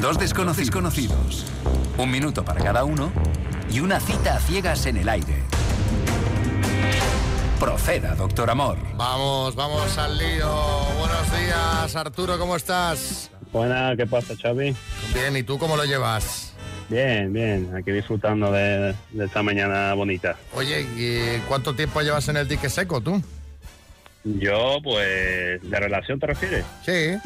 Dos 0.00 0.16
desconocidos 0.16 0.70
conocidos. 0.70 1.44
Un 1.96 2.10
minuto 2.10 2.44
para 2.44 2.62
cada 2.62 2.84
uno 2.84 3.10
y 3.68 3.80
una 3.80 3.98
cita 3.98 4.36
a 4.36 4.38
ciegas 4.40 4.86
en 4.86 4.96
el 4.96 5.08
aire. 5.08 5.42
Proceda, 7.58 8.14
doctor 8.14 8.48
Amor. 8.48 8.78
Vamos, 8.94 9.56
vamos 9.56 9.98
al 9.98 10.16
lío. 10.16 10.48
Buenos 10.98 11.32
días, 11.32 11.96
Arturo, 11.96 12.38
¿cómo 12.38 12.54
estás? 12.54 13.30
Buena, 13.52 13.94
¿qué 13.96 14.06
pasa, 14.06 14.34
Xavi? 14.40 14.76
Bien, 15.12 15.36
¿y 15.36 15.42
tú 15.42 15.58
cómo 15.58 15.76
lo 15.76 15.84
llevas? 15.84 16.54
Bien, 16.88 17.32
bien, 17.32 17.74
aquí 17.76 17.90
disfrutando 17.90 18.52
de, 18.52 18.94
de 19.10 19.24
esta 19.24 19.42
mañana 19.42 19.94
bonita. 19.94 20.36
Oye, 20.54 20.82
¿y 20.96 21.40
cuánto 21.48 21.74
tiempo 21.74 22.00
llevas 22.02 22.28
en 22.28 22.36
el 22.36 22.46
dique 22.46 22.70
seco 22.70 23.00
tú? 23.00 23.20
Yo, 24.22 24.78
pues, 24.82 25.60
¿de 25.68 25.80
relación 25.80 26.20
te 26.20 26.26
refieres? 26.28 26.64
Sí. 26.86 27.18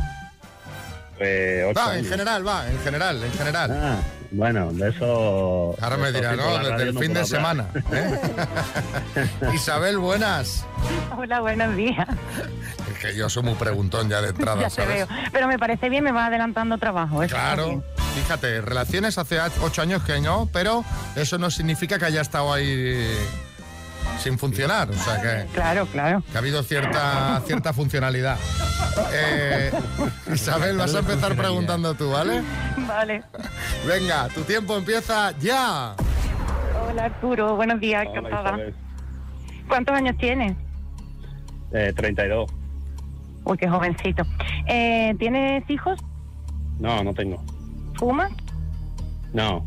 Pues, 1.18 1.64
ocho 1.68 1.78
Va, 1.80 1.92
en 1.92 1.98
años. 1.98 2.08
general, 2.08 2.46
va, 2.46 2.70
en 2.70 2.78
general, 2.80 3.22
en 3.22 3.32
general. 3.32 3.70
Ah, 3.72 3.96
bueno, 4.30 4.72
de 4.72 4.88
eso... 4.88 5.76
Ahora 5.80 5.96
me 5.98 6.10
de 6.10 6.18
dirá, 6.20 6.32
sí, 6.32 6.36
¿no? 6.38 6.58
Desde 6.68 6.82
el 6.84 6.94
no 6.94 7.00
fin 7.00 7.12
de 7.14 7.24
semana. 7.24 7.66
¿eh? 7.92 8.18
Isabel, 9.54 9.98
buenas. 9.98 10.64
Hola, 11.16 11.40
buenos 11.40 11.76
días. 11.76 12.08
Es 12.90 12.98
que 12.98 13.14
yo 13.14 13.28
soy 13.28 13.42
muy 13.42 13.54
preguntón 13.54 14.08
ya 14.08 14.20
de 14.22 14.30
entrada, 14.30 14.60
ya 14.62 14.68
te 14.68 14.74
¿sabes? 14.74 14.88
veo. 14.96 15.08
Pero 15.32 15.48
me 15.48 15.58
parece 15.58 15.88
bien, 15.90 16.02
me 16.02 16.12
va 16.12 16.26
adelantando 16.26 16.78
trabajo. 16.78 17.22
eso 17.22 17.36
está 17.36 17.54
Claro, 17.56 17.84
fíjate, 18.16 18.60
relaciones 18.62 19.18
hace 19.18 19.38
ocho 19.62 19.82
años 19.82 20.02
que 20.04 20.20
no, 20.20 20.48
pero 20.52 20.84
eso 21.14 21.38
no 21.38 21.50
significa 21.50 21.98
que 21.98 22.06
haya 22.06 22.22
estado 22.22 22.52
ahí 22.52 23.06
sin 24.18 24.38
funcionar. 24.38 24.88
O 24.90 24.94
sea 24.94 25.20
que, 25.20 25.46
Claro, 25.54 25.86
claro. 25.86 26.22
que 26.30 26.36
ha 26.36 26.40
habido 26.40 26.62
cierta, 26.62 27.40
cierta 27.46 27.72
funcionalidad. 27.72 28.36
Eh, 29.12 29.70
Isabel, 30.32 30.76
vas 30.76 30.94
a 30.94 30.98
empezar 31.00 31.34
preguntando 31.36 31.94
tú, 31.94 32.10
¿vale? 32.10 32.42
Vale. 32.86 33.22
Venga, 33.86 34.28
tu 34.28 34.42
tiempo 34.42 34.76
empieza 34.76 35.32
ya. 35.38 35.94
Hola 36.88 37.04
Arturo, 37.06 37.56
buenos 37.56 37.80
días, 37.80 38.06
Hola, 38.08 38.18
encantada. 38.18 38.48
Isabel. 38.50 38.74
¿Cuántos 39.68 39.94
años 39.96 40.16
tienes? 40.18 40.56
Eh, 41.72 41.92
32. 41.96 42.50
Uy, 43.44 43.56
qué 43.56 43.68
jovencito. 43.68 44.22
Eh, 44.68 45.14
¿Tienes 45.18 45.68
hijos? 45.70 45.98
No, 46.78 47.02
no 47.02 47.14
tengo. 47.14 47.42
¿Fumas? 47.94 48.30
No. 49.32 49.64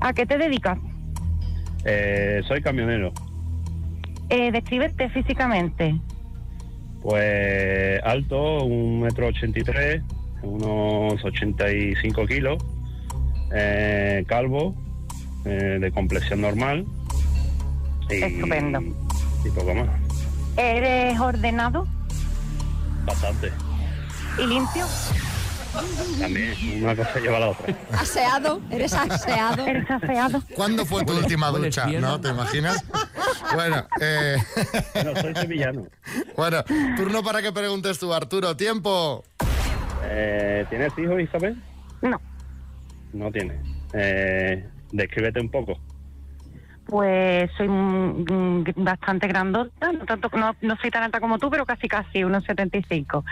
¿A 0.00 0.12
qué 0.12 0.26
te 0.26 0.36
dedicas? 0.36 0.78
Eh, 1.84 2.42
soy 2.46 2.62
camionero. 2.62 3.12
Eh, 4.28 4.52
descríbete 4.52 5.08
físicamente. 5.10 5.98
Pues 7.02 8.00
alto, 8.04 8.64
un 8.64 9.00
metro 9.00 9.28
ochenta 9.28 9.58
y 9.58 9.62
tres, 9.62 10.02
unos 10.42 11.24
85 11.24 12.26
kilos, 12.26 12.62
eh, 13.54 14.24
calvo, 14.28 14.74
eh, 15.44 15.78
de 15.80 15.90
complexión 15.92 16.42
normal. 16.42 16.84
Y, 18.10 18.22
Estupendo. 18.22 18.80
Y 19.44 19.50
poco 19.50 19.74
más. 19.74 19.88
¿Eres 20.56 21.18
ordenado 21.18 21.86
Bastante. 23.06 23.50
y 24.38 24.46
limpio? 24.46 24.84
También, 26.18 26.54
una 26.82 26.96
cosa 26.96 27.20
lleva 27.20 27.36
a 27.36 27.40
la 27.40 27.48
otra. 27.50 27.74
Aseado, 27.92 28.60
eres 28.70 28.92
aseado. 28.92 29.66
¿Eres 29.66 29.90
aseado? 29.90 30.42
¿Cuándo 30.54 30.84
fue 30.84 31.04
tu 31.04 31.12
última 31.16 31.48
ducha? 31.50 31.86
¿No? 31.86 32.20
¿Te 32.20 32.28
imaginas? 32.28 32.84
Bueno, 33.54 33.86
eh, 34.00 34.36
No, 35.04 35.20
soy 35.20 35.34
sevillano. 35.34 35.86
bueno, 36.36 36.64
turno 36.96 37.22
para 37.22 37.40
que 37.42 37.52
preguntes 37.52 37.98
tú, 37.98 38.12
Arturo. 38.12 38.56
Tiempo. 38.56 39.24
Eh, 40.04 40.64
¿Tienes 40.70 40.92
hijos, 40.98 41.20
Isabel? 41.20 41.62
No. 42.02 42.20
No 43.12 43.30
tienes. 43.30 43.58
Eh, 43.92 44.68
descríbete 44.92 45.40
un 45.40 45.50
poco. 45.50 45.78
Pues 46.90 47.50
soy 47.56 47.68
bastante 48.76 49.28
grandota, 49.28 49.92
no, 49.92 50.04
tanto, 50.04 50.28
no, 50.36 50.56
no 50.60 50.76
soy 50.76 50.90
tan 50.90 51.04
alta 51.04 51.20
como 51.20 51.38
tú, 51.38 51.48
pero 51.48 51.64
casi 51.64 51.86
casi, 51.88 52.24
unos 52.24 52.42
75. 52.44 53.24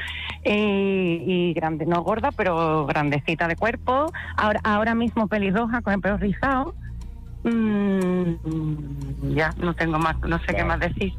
Y, 0.44 0.50
y 0.50 1.52
grande, 1.54 1.84
no 1.84 2.02
gorda, 2.02 2.30
pero 2.30 2.86
grandecita 2.86 3.48
de 3.48 3.56
cuerpo. 3.56 4.12
Ahora, 4.36 4.60
ahora 4.62 4.94
mismo 4.94 5.26
pelirroja 5.26 5.82
con 5.82 5.94
el 5.94 6.00
pelo 6.00 6.18
rizado. 6.18 6.74
Mm, 7.42 9.34
ya, 9.34 9.50
no 9.58 9.74
tengo 9.74 9.98
más, 9.98 10.16
no 10.20 10.38
sé 10.40 10.54
qué 10.54 10.64
más 10.64 10.78
decir. 10.78 11.12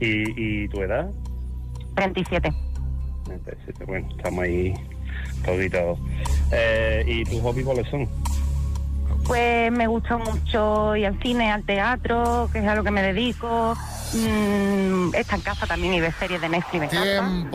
¿Y, 0.00 0.62
y 0.64 0.68
tu 0.68 0.82
edad? 0.82 1.10
37. 1.96 2.52
Entonces, 3.30 3.74
Bueno, 3.86 4.08
estamos 4.16 4.44
ahí 4.44 4.74
poquito. 5.44 5.98
Eh, 6.52 7.04
¿Y 7.06 7.24
tus 7.24 7.40
hobbies 7.40 7.66
cuáles 7.66 7.88
son? 7.88 8.08
Pues 9.26 9.72
me 9.72 9.86
gusta 9.86 10.16
mucho 10.16 10.96
ir 10.96 11.06
al 11.06 11.20
cine, 11.20 11.52
al 11.52 11.64
teatro, 11.64 12.48
que 12.52 12.58
es 12.58 12.66
a 12.66 12.74
lo 12.74 12.84
que 12.84 12.90
me 12.90 13.02
dedico. 13.02 13.76
Mm, 14.14 15.14
está 15.14 15.36
en 15.36 15.42
casa 15.42 15.66
también 15.66 15.94
y 15.94 16.00
ver 16.00 16.12
series 16.18 16.40
de 16.40 16.48
Netflix. 16.48 16.90
Tiempo. 16.90 17.52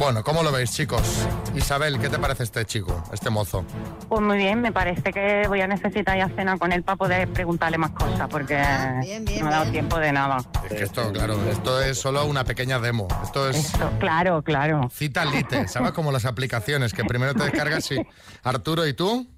Bueno, 0.00 0.24
¿cómo 0.24 0.42
lo 0.42 0.50
veis, 0.50 0.72
chicos? 0.72 1.26
Isabel, 1.54 1.98
¿qué 1.98 2.08
te 2.08 2.18
parece 2.18 2.44
este 2.44 2.64
chico, 2.64 3.04
este 3.12 3.28
mozo? 3.28 3.66
Pues 4.08 4.22
muy 4.22 4.38
bien, 4.38 4.62
me 4.62 4.72
parece 4.72 5.12
que 5.12 5.44
voy 5.46 5.60
a 5.60 5.66
necesitar 5.66 6.16
ir 6.16 6.22
a 6.22 6.28
cenar 6.30 6.58
con 6.58 6.72
él 6.72 6.82
para 6.82 6.96
poder 6.96 7.28
preguntarle 7.28 7.76
más 7.76 7.90
cosas, 7.90 8.26
porque 8.30 8.54
bien, 9.02 9.26
bien, 9.26 9.40
no 9.40 9.50
me 9.50 9.54
ha 9.54 9.58
dado 9.58 9.70
tiempo 9.70 9.98
de 9.98 10.10
nada. 10.10 10.38
Es 10.64 10.72
que 10.72 10.82
esto, 10.84 11.12
claro, 11.12 11.38
esto 11.50 11.82
es 11.82 11.98
solo 11.98 12.24
una 12.24 12.44
pequeña 12.44 12.78
demo. 12.78 13.08
Esto 13.22 13.50
es 13.50 13.56
Esto, 13.56 13.92
claro, 13.98 14.40
claro. 14.42 14.88
cita 14.90 15.26
lite, 15.26 15.68
¿sabes? 15.68 15.92
Como 15.92 16.10
las 16.10 16.24
aplicaciones, 16.24 16.94
que 16.94 17.04
primero 17.04 17.34
te 17.34 17.44
descargas 17.44 17.92
y... 17.92 18.00
Arturo, 18.42 18.86
¿y 18.86 18.94
tú? 18.94 19.28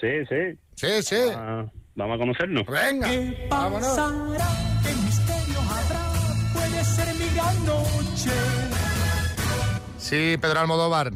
Sí, 0.00 0.24
sí. 0.28 0.58
Sí, 0.76 1.02
sí. 1.02 1.32
Ah, 1.34 1.66
vamos 1.96 2.14
a 2.14 2.18
conocernos. 2.18 2.66
Venga, 2.68 3.08
vámonos. 3.50 3.98
Sí, 10.12 10.36
Pedro 10.36 10.60
Almodóvar. 10.60 11.10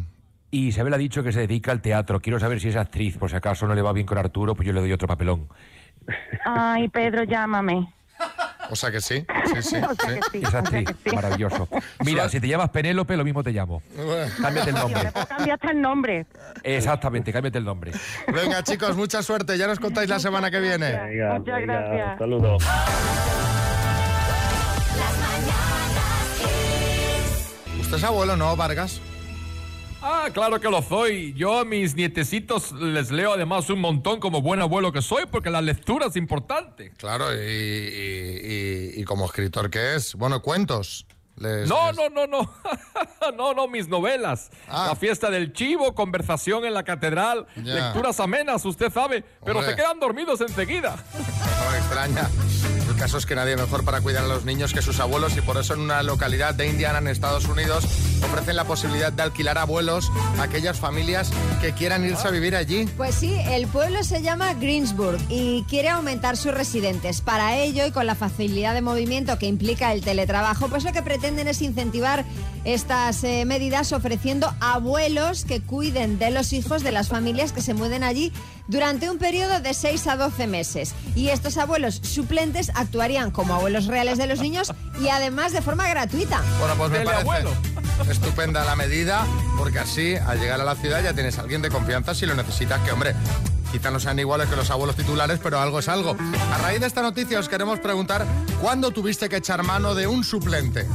Y 0.51 0.69
Isabel 0.69 0.95
ha 0.95 0.97
dicho 0.97 1.23
que 1.23 1.31
se 1.31 1.41
dedica 1.41 1.71
al 1.71 1.83
teatro. 1.83 2.19
Quiero 2.21 2.41
saber 2.41 2.61
si 2.61 2.69
es 2.71 2.77
actriz. 2.77 3.19
Por 3.19 3.29
si 3.29 3.37
acaso 3.37 3.67
no 3.67 3.75
le 3.75 3.83
va 3.83 3.93
bien 3.93 4.07
con 4.07 4.17
Arturo, 4.17 4.55
pues 4.55 4.67
yo 4.67 4.73
le 4.73 4.81
doy 4.81 4.91
otro 4.91 5.07
papelón. 5.07 5.49
Ay, 6.47 6.89
Pedro, 6.89 7.25
llámame. 7.25 7.93
O 8.71 8.75
sea 8.75 8.91
que 8.91 9.03
sí, 9.03 9.27
sí, 9.55 9.63
sí. 9.63 9.77
O 9.87 9.95
sea 9.95 10.15
sí. 10.15 10.21
que 10.21 10.23
sí, 10.33 10.39
Es 10.39 10.49
o 10.49 10.51
sea 10.51 10.61
actriz. 10.61 10.89
que 11.03 11.11
sí. 11.11 11.15
Maravilloso. 11.15 11.69
Mira, 12.07 12.27
si 12.31 12.41
te 12.41 12.49
llamas 12.49 12.71
Penélope, 12.71 13.19
lo 13.19 13.25
mismo 13.25 13.43
te 13.43 13.53
llamo. 13.53 13.83
Cámbiate 14.41 14.71
el 14.71 14.77
nombre. 14.77 15.13
Cambia 15.29 15.55
hasta 15.55 15.71
el 15.73 15.81
nombre. 15.83 16.27
Exactamente, 16.63 17.35
cámbiate 17.35 17.59
el 17.59 17.65
nombre. 17.65 17.93
Venga, 18.33 18.63
chicos, 18.63 18.97
mucha 18.97 19.23
suerte. 19.23 19.59
Ya 19.59 19.67
nos 19.67 19.79
contáis 19.79 20.09
la 20.09 20.19
semana 20.19 20.51
que 20.51 20.61
viene. 20.61 20.91
Venga, 20.97 21.39
Muchas 21.39 21.57
venga, 21.61 21.81
gracias. 21.81 22.19
Saludos. 22.19 22.65
¿Usted 27.87 27.99
es 27.99 28.05
abuelo, 28.05 28.37
no, 28.37 28.57
Vargas? 28.57 29.01
Ah, 30.03 30.29
claro 30.33 30.61
que 30.61 30.68
lo 30.68 30.83
soy. 30.83 31.33
Yo 31.35 31.59
a 31.61 31.64
mis 31.64 31.94
nietecitos 31.94 32.72
les 32.72 33.11
leo 33.12 33.33
además 33.33 33.70
un 33.70 33.81
montón 33.81 34.18
como 34.20 34.42
buen 34.42 34.61
abuelo 34.61 34.90
que 34.92 35.03
soy, 35.03 35.25
porque 35.31 35.51
la 35.51 35.62
lectura 35.62 36.07
es 36.07 36.16
importante. 36.16 36.90
Claro, 36.96 37.33
y, 37.33 37.38
y- 37.38 38.92
y- 38.99 39.01
y 39.01 39.05
como 39.05 39.25
escritor 39.25 39.70
que 39.70 39.94
es. 39.94 40.14
Bueno, 40.16 40.42
cuentos. 40.42 41.07
Les- 41.37 41.68
No, 41.68 41.92
les- 41.92 41.96
no, 41.96 42.09
no, 42.11 42.27
no. 42.27 42.53
no, 43.37 43.55
no, 43.55 43.68
mis 43.68 43.87
novelas. 43.88 44.51
Ah. 44.68 44.87
La 44.88 44.96
fiesta 44.96 45.31
del 45.31 45.53
chivo, 45.53 45.94
conversación 45.94 46.64
en 46.64 46.75
la 46.75 46.83
catedral, 46.83 47.46
Ya. 47.57 47.75
lecturas 47.75 48.18
amenas, 48.20 48.64
usted 48.64 48.92
sabe, 48.92 49.25
pero 49.44 49.59
Hombre. 49.61 49.70
se 49.75 49.77
quedan 49.77 50.01
dormidos 50.01 50.40
enseguida. 50.40 50.96
No 51.14 51.70
me 51.70 51.79
extraña. 51.79 52.29
El 52.97 53.03
caso 53.03 53.19
es 53.19 53.27
que 53.27 53.35
nadie 53.35 53.57
mejor 53.57 53.85
para 53.85 54.01
cuidar 54.01 54.25
a 54.25 54.27
los 54.27 54.47
niños 54.47 54.73
que 54.73 54.81
sus 54.81 55.01
abuelos 55.01 55.37
y 55.37 55.43
por 55.43 55.59
eso 55.59 55.75
en 55.75 55.81
una 55.81 56.03
localidad 56.03 56.55
de 56.55 56.67
Indiana, 56.67 56.97
en 56.97 57.09
Estados 57.09 57.45
Unidos, 57.45 57.85
ofrecen 58.25 58.57
la 58.57 58.65
posibilidad 58.65 59.13
de 59.13 59.23
alquilar 59.23 59.59
abuelos 59.59 60.11
a 60.39 60.45
aquellas 60.45 60.81
familias 60.81 61.31
que 61.61 61.75
quieran 61.75 62.07
irse 62.07 62.27
a 62.27 62.31
vivir 62.31 62.57
allí. 62.57 62.87
Pues 62.97 63.17
sí, 63.17 63.37
el 63.51 63.67
pueblo 63.67 64.03
se 64.03 64.23
llama 64.23 64.55
Greensburg 64.55 65.21
y 65.29 65.65
quiere 65.69 65.91
aumentar 65.91 66.39
sus 66.39 66.55
residentes. 66.55 67.21
Para 67.21 67.59
ello 67.59 67.85
y 67.85 67.91
con 67.91 68.07
la 68.07 68.15
facilidad 68.15 68.73
de 68.73 68.81
movimiento 68.81 69.39
que 69.39 69.45
implica 69.45 69.93
el 69.93 70.01
teletrabajo, 70.01 70.69
pues 70.69 70.83
lo 70.83 70.95
que 70.95 71.03
pretenden 71.03 71.49
es 71.49 71.61
incentivar 71.61 72.25
estas 72.65 73.23
eh, 73.25 73.45
medidas 73.45 73.93
ofreciendo 73.93 74.55
abuelos 74.59 75.45
que 75.45 75.61
cuiden 75.61 76.19
de 76.19 76.31
los 76.31 76.55
hijos 76.55 76.83
de 76.83 76.93
las 76.93 77.09
familias 77.09 77.53
que 77.53 77.61
se 77.61 77.75
muden 77.75 78.03
allí 78.03 78.33
durante 78.68 79.11
un 79.11 79.18
periodo 79.18 79.61
de 79.61 79.74
6 79.74 80.07
a 80.07 80.16
12 80.16 80.46
meses. 80.46 80.94
Y 81.14 81.29
estos 81.29 81.57
abuelos 81.57 82.00
suplentes 82.02 82.70
actuarían 82.74 83.31
como 83.31 83.55
abuelos 83.55 83.87
reales 83.87 84.18
de 84.18 84.26
los 84.26 84.40
niños 84.40 84.72
y 85.00 85.09
además 85.09 85.52
de 85.52 85.62
forma 85.62 85.88
gratuita. 85.88 86.42
Bueno, 86.59 86.74
pues 86.76 86.90
me 86.90 87.05
parece 87.05 88.11
estupenda 88.11 88.64
la 88.64 88.76
medida, 88.76 89.26
porque 89.57 89.79
así, 89.79 90.16
al 90.16 90.38
llegar 90.38 90.61
a 90.61 90.64
la 90.64 90.74
ciudad, 90.74 91.02
ya 91.02 91.14
tienes 91.14 91.38
a 91.38 91.42
alguien 91.42 91.62
de 91.62 91.70
confianza 91.70 92.14
si 92.14 92.26
lo 92.26 92.35
necesitas, 92.35 92.81
que 92.83 92.92
hombre, 92.92 93.14
quizá 93.72 93.90
no 93.90 93.98
sean 94.00 94.18
iguales 94.18 94.48
que 94.48 94.57
los 94.57 94.70
abuelos 94.70 94.96
titulares, 94.96 95.38
pero 95.42 95.61
algo 95.61 95.79
es 95.79 95.88
algo. 95.88 96.16
A 96.52 96.59
raíz 96.59 96.81
de 96.81 96.87
esta 96.87 97.02
noticia 97.02 97.38
os 97.38 97.48
queremos 97.48 97.81
preguntar, 97.81 98.26
¿cuándo 98.61 98.90
tuviste 98.90 99.29
que 99.29 99.37
echar 99.37 99.62
mano 99.62 99.94
de 99.94 100.07
un 100.07 100.24
suplente? 100.24 100.87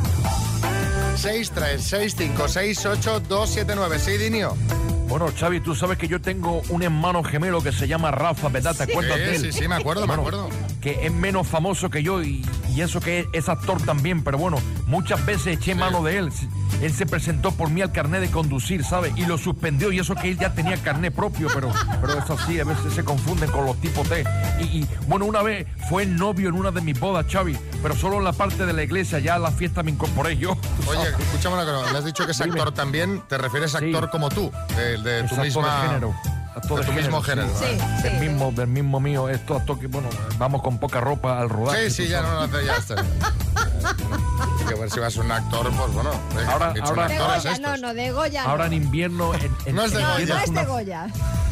636568279, 1.18 4.00
sí, 4.00 4.18
Dinio. 4.18 4.56
Bueno, 5.12 5.28
Xavi, 5.38 5.60
tú 5.60 5.76
sabes 5.76 5.98
que 5.98 6.08
yo 6.08 6.22
tengo 6.22 6.62
un 6.70 6.84
hermano 6.84 7.22
gemelo 7.22 7.62
que 7.62 7.74
se 7.74 7.86
llama 7.86 8.12
Rafa, 8.12 8.48
¿verdad? 8.48 8.74
¿Te 8.74 8.84
acuerdas 8.84 9.18
de 9.18 9.36
él? 9.36 9.42
Sí, 9.42 9.52
sí, 9.52 9.68
me 9.68 9.76
acuerdo, 9.76 10.08
me 10.08 10.14
acuerdo. 10.14 10.50
Que 10.80 11.06
es 11.06 11.12
menos 11.12 11.50
famoso 11.50 11.90
que 11.90 12.02
yo 12.02 12.24
y, 12.24 12.46
y 12.74 12.80
eso 12.80 13.02
que 13.02 13.20
es, 13.20 13.26
es 13.34 13.50
actor 13.50 13.82
también, 13.82 14.24
pero 14.24 14.38
bueno, 14.38 14.58
muchas 14.88 15.26
veces 15.26 15.58
eché 15.58 15.76
mano 15.76 16.02
de 16.02 16.18
él. 16.18 16.32
Él 16.82 16.94
se 16.94 17.06
presentó 17.06 17.52
por 17.52 17.70
mí 17.70 17.82
al 17.82 17.92
carnet 17.92 18.22
de 18.22 18.32
conducir, 18.32 18.84
¿sabes? 18.84 19.14
Y 19.16 19.26
lo 19.26 19.38
suspendió 19.38 19.92
y 19.92 20.00
eso 20.00 20.16
que 20.16 20.30
él 20.32 20.38
ya 20.38 20.54
tenía 20.54 20.78
carnet 20.78 21.14
propio, 21.14 21.48
pero, 21.54 21.72
pero 22.02 22.18
eso 22.18 22.38
sí, 22.46 22.60
a 22.60 22.64
veces 22.64 22.94
se 22.94 23.04
confunden 23.04 23.52
con 23.52 23.66
los 23.66 23.80
tipos 23.80 24.08
T. 24.10 24.24
Y, 24.60 24.64
y, 24.64 24.88
bueno, 25.08 25.26
una 25.26 25.42
vez 25.42 25.68
fue 25.90 26.04
el 26.04 26.16
novio 26.16 26.50
en 26.50 26.56
una 26.56 26.72
de 26.72 26.82
mis 26.82 27.00
bodas, 27.00 27.26
Xavi, 27.30 27.58
pero 27.82 27.96
solo 27.96 28.18
en 28.18 28.24
la 28.24 28.34
parte 28.34 28.66
de 28.66 28.74
la 28.74 28.84
iglesia, 28.84 29.20
ya 29.20 29.36
a 29.36 29.40
la 29.40 29.52
fiesta 29.52 29.84
me 29.84 29.92
incorporé 29.92 30.38
yo. 30.38 30.58
Oye, 30.88 31.10
escúchame 31.20 31.56
una 31.56 31.66
cosa, 31.66 31.92
le 31.92 31.98
has 31.98 32.06
dicho 32.06 32.26
que 32.26 32.32
es 32.32 32.42
actor 32.42 32.72
también, 32.74 33.22
te 33.28 33.38
refieres 33.38 33.76
a 33.76 33.80
actor 33.80 34.10
como 34.10 34.30
tú, 34.30 34.52
de, 34.76 34.98
de 34.98 35.20
tu 35.24 35.26
Es 35.26 35.32
actor 35.34 35.46
misma... 35.46 35.82
de 35.82 35.88
género. 35.88 36.16
Actor 36.56 36.80
de 36.82 36.86
tu 36.86 36.92
mismo 36.92 37.22
género. 37.22 37.50
sí. 37.58 38.04
del 38.04 38.20
mismo, 38.20 38.52
del 38.52 38.68
mismo 38.68 39.00
mío, 39.00 39.30
esto 39.30 39.56
actor 39.56 39.80
que, 39.80 39.88
bueno, 39.88 40.10
vamos 40.38 40.62
con 40.62 40.80
poca 40.80 41.00
ropa 41.00 41.40
al 41.40 41.50
rodaje. 41.50 41.90
Sí, 41.90 42.04
sí, 42.04 42.10
ya 42.10 42.22
sabes. 42.22 42.52
no, 42.52 42.58
no, 42.58 42.66
ya 42.66 42.76
está. 42.76 42.96
que 44.76 44.82
ver 44.82 44.92
si 44.92 45.00
vas 45.00 45.08
a 45.08 45.12
ser 45.12 45.22
un 45.24 45.32
actor, 45.32 45.72
pues 45.72 45.94
bueno. 45.94 46.12
Ahora- 46.50 46.74
ahora- 46.84 47.08
De 47.08 47.18
Goya, 47.20 47.58
no, 47.60 47.78
no, 47.78 47.94
de 47.94 48.12
Goya. 48.12 48.44
Ahora 48.44 48.66
en 48.66 48.72
no. 48.72 48.78
invierno... 48.78 49.34
En, 49.36 49.56
en- 49.66 49.76
No 49.76 49.84
es 49.84 49.92
de 49.92 49.98
Goya. 50.02 50.14
no 50.16 50.20
invierno 50.20 50.44
es 50.44 50.46
de 50.46 50.52
una- 50.52 50.64
Goya. 50.66 51.08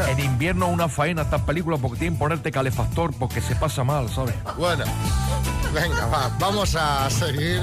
En 0.08 0.20
invierno 0.20 0.68
una 0.68 0.88
faena 0.90 1.22
esta 1.24 1.46
película 1.46 1.78
porque 1.78 2.00
tienen 2.00 2.16
que 2.16 2.20
ponerte 2.20 2.52
calefactor 2.52 3.14
porque 3.14 3.42
se 3.42 3.56
pasa 3.56 3.84
mal, 3.84 4.10
¿sabes? 4.10 4.34
Bueno, 4.58 4.84
venga, 5.74 6.06
va, 6.08 6.30
vamos 6.40 6.76
a 6.76 7.10
seguir. 7.10 7.62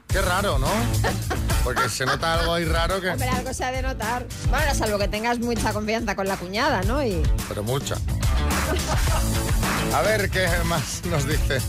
qué 0.09 0.21
raro, 0.21 0.59
¿no? 0.59 0.69
Porque 1.65 1.89
se 1.89 2.07
nota 2.07 2.35
algo 2.35 2.55
ahí 2.55 2.65
raro 2.65 3.01
que... 3.01 3.11
Hombre, 3.11 3.29
algo 3.29 3.53
se 3.53 3.65
ha 3.65 3.73
de 3.73 3.83
notar. 3.83 4.27
Bueno, 4.51 4.75
salvo 4.75 4.99
que 4.99 5.09
tengas 5.09 5.39
mucha 5.39 5.73
confianza 5.73 6.15
con 6.17 6.27
la 6.27 6.37
cuñada, 6.37 6.83
¿no? 6.83 7.05
Y 7.05 7.23
Pero 7.49 7.63
mucha. 7.63 7.97
A 9.95 10.03
ver 10.03 10.31
qué 10.31 10.47
más 10.65 11.03
nos 11.11 11.27
dice. 11.27 11.61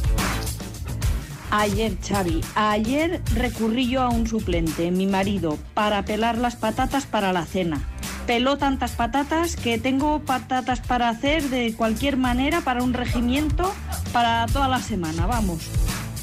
Ayer, 1.52 1.98
Xavi, 2.08 2.42
ayer 2.54 3.22
recurrí 3.34 3.90
yo 3.90 4.02
a 4.04 4.10
un 4.10 4.28
suplente, 4.28 4.92
mi 4.92 5.08
marido, 5.08 5.58
para 5.74 6.04
pelar 6.06 6.38
las 6.38 6.56
patatas 6.56 7.08
para 7.08 7.34
la 7.34 7.46
cena. 7.46 7.82
Peló 8.28 8.58
tantas 8.58 8.92
patatas 8.92 9.56
que 9.56 9.80
tengo 9.80 10.20
patatas 10.22 10.80
para 10.82 11.10
hacer 11.10 11.50
de 11.50 11.74
cualquier 11.74 12.18
manera 12.18 12.62
para 12.62 12.84
un 12.84 12.94
regimiento 12.94 13.74
para 14.14 14.46
toda 14.46 14.68
la 14.68 14.80
semana, 14.80 15.26
vamos. 15.26 15.64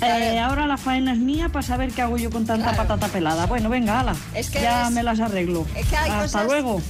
Eh, 0.02 0.38
ahora 0.38 0.66
la 0.66 0.76
faena 0.76 1.12
es 1.12 1.18
mía 1.18 1.48
para 1.48 1.66
saber 1.66 1.90
qué 1.92 2.02
hago 2.02 2.16
yo 2.18 2.30
con 2.30 2.44
tanta 2.46 2.72
Claro. 2.72 2.88
patata 2.88 3.08
pelada. 3.08 3.46
Bueno, 3.46 3.68
venga, 3.70 4.00
ala. 4.00 4.14
Es 4.34 4.50
que 4.50 4.60
ya 4.60 4.86
es- 4.86 4.92
me 4.92 5.02
las 5.02 5.20
arreglo. 5.20 5.66
es 5.74 5.86
que 5.86 5.96
hay 5.96 6.10
Hasta 6.10 6.22
cosas 6.22 6.44
luego. 6.46 6.82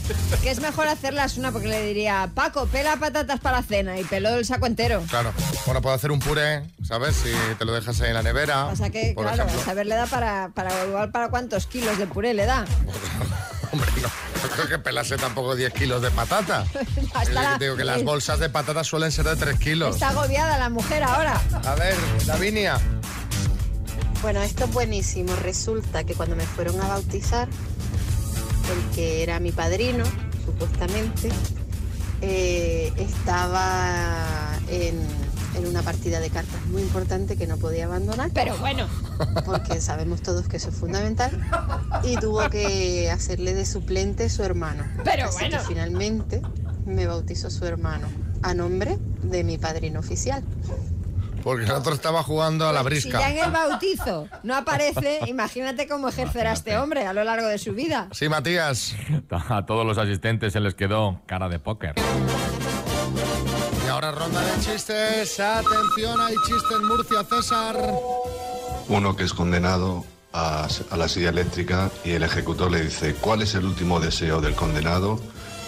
que 0.42 0.50
es 0.50 0.60
mejor 0.60 0.88
hacerlas 0.88 1.36
una 1.38 1.52
porque 1.52 1.68
le 1.68 1.82
diría, 1.86 2.28
Paco, 2.34 2.66
pela 2.66 2.96
patatas 2.96 3.38
para 3.40 3.58
la 3.58 3.62
cena 3.62 3.98
y 3.98 4.04
peló 4.04 4.30
el 4.30 4.44
saco 4.44 4.66
entero. 4.66 5.02
Claro. 5.08 5.32
Bueno, 5.66 5.80
puedo 5.82 5.94
hacer 5.94 6.10
un 6.10 6.18
puré, 6.18 6.64
¿sabes? 6.84 7.16
Si 7.16 7.30
te 7.58 7.64
lo 7.64 7.72
dejas 7.72 8.00
ahí 8.00 8.08
en 8.08 8.14
la 8.14 8.22
nevera. 8.22 8.66
O 8.66 8.76
sea 8.76 8.90
que, 8.90 9.12
por 9.14 9.24
claro, 9.24 9.42
ejemplo. 9.44 9.62
a 9.62 9.64
saber 9.64 9.86
le 9.86 9.94
da 9.94 10.06
para, 10.06 10.50
para 10.54 10.84
igual 10.86 11.10
para 11.10 11.28
cuántos 11.28 11.66
kilos 11.66 11.98
de 11.98 12.06
puré 12.06 12.34
le 12.34 12.46
da. 12.46 12.64
Hombre, 13.72 13.90
no. 14.02 14.08
No 14.42 14.50
creo 14.52 14.68
que 14.68 14.78
pelase 14.78 15.16
tampoco 15.16 15.54
10 15.56 15.72
kilos 15.72 16.00
de 16.02 16.10
patata. 16.10 16.64
Hasta 17.14 17.32
la- 17.32 17.58
Te 17.58 17.64
digo 17.64 17.76
que 17.76 17.84
las 17.84 18.02
bolsas 18.04 18.38
de 18.38 18.48
patatas 18.48 18.86
suelen 18.86 19.10
ser 19.10 19.24
de 19.26 19.36
3 19.36 19.58
kilos. 19.58 19.94
Está 19.96 20.10
agobiada 20.10 20.56
la 20.58 20.68
mujer 20.70 21.02
ahora. 21.02 21.40
A 21.64 21.74
ver, 21.74 21.94
Lavinia. 22.26 22.78
Bueno, 24.26 24.42
esto 24.42 24.64
es 24.64 24.72
buenísimo. 24.72 25.36
Resulta 25.36 26.02
que 26.02 26.16
cuando 26.16 26.34
me 26.34 26.44
fueron 26.44 26.80
a 26.80 26.88
bautizar, 26.88 27.46
el 27.46 28.92
que 28.92 29.22
era 29.22 29.38
mi 29.38 29.52
padrino, 29.52 30.02
supuestamente, 30.44 31.28
eh, 32.22 32.92
estaba 32.96 34.26
en, 34.66 34.98
en 35.54 35.66
una 35.68 35.82
partida 35.82 36.18
de 36.18 36.30
cartas 36.30 36.60
muy 36.72 36.82
importante 36.82 37.36
que 37.36 37.46
no 37.46 37.56
podía 37.56 37.84
abandonar. 37.84 38.32
Pero 38.34 38.58
bueno. 38.58 38.88
Porque 39.44 39.80
sabemos 39.80 40.22
todos 40.22 40.48
que 40.48 40.56
eso 40.56 40.70
es 40.70 40.74
fundamental. 40.74 41.30
Y 42.02 42.16
tuvo 42.16 42.50
que 42.50 43.08
hacerle 43.12 43.54
de 43.54 43.64
suplente 43.64 44.28
su 44.28 44.42
hermano. 44.42 44.82
Pero 45.04 45.26
Así 45.26 45.44
bueno. 45.44 45.58
que 45.58 45.66
finalmente 45.68 46.42
me 46.84 47.06
bautizó 47.06 47.48
su 47.48 47.64
hermano 47.64 48.08
a 48.42 48.54
nombre 48.54 48.98
de 49.22 49.44
mi 49.44 49.56
padrino 49.56 50.00
oficial. 50.00 50.42
Porque 51.46 51.64
el 51.64 51.70
otro 51.70 51.94
estaba 51.94 52.24
jugando 52.24 52.68
a 52.68 52.72
la 52.72 52.80
Si 52.80 52.85
brisca. 52.87 53.20
ya 53.20 53.30
en 53.30 53.38
el 53.38 53.52
bautizo 53.52 54.26
no 54.42 54.56
aparece, 54.56 55.20
imagínate 55.28 55.87
cómo 55.87 56.09
ejercerá 56.09 56.52
este 56.52 56.76
hombre 56.76 57.06
a 57.06 57.12
lo 57.12 57.22
largo 57.22 57.46
de 57.46 57.59
su 57.59 57.72
vida. 57.72 58.09
Sí, 58.11 58.28
Matías. 58.28 58.96
A 59.30 59.64
todos 59.64 59.87
los 59.87 59.96
asistentes 59.96 60.54
se 60.54 60.59
les 60.59 60.74
quedó 60.74 61.20
cara 61.26 61.48
de 61.48 61.61
póker. 61.61 61.94
Y 63.87 63.88
ahora 63.88 64.11
ronda 64.11 64.40
de 64.40 64.61
chistes. 64.61 65.38
Atención, 65.38 66.20
hay 66.20 66.35
chiste 66.48 66.74
en 66.74 66.88
Murcia, 66.88 67.22
César. 67.22 67.76
Uno 68.88 69.14
que 69.14 69.22
es 69.22 69.32
condenado 69.32 70.04
a, 70.32 70.66
a 70.90 70.96
la 70.96 71.06
silla 71.06 71.28
eléctrica 71.28 71.92
y 72.04 72.11
el 72.14 72.24
ejecutor 72.24 72.72
le 72.72 72.82
dice, 72.82 73.14
¿cuál 73.14 73.42
es 73.42 73.54
el 73.54 73.66
último 73.66 74.00
deseo 74.00 74.40
del 74.40 74.56
condenado? 74.56 75.20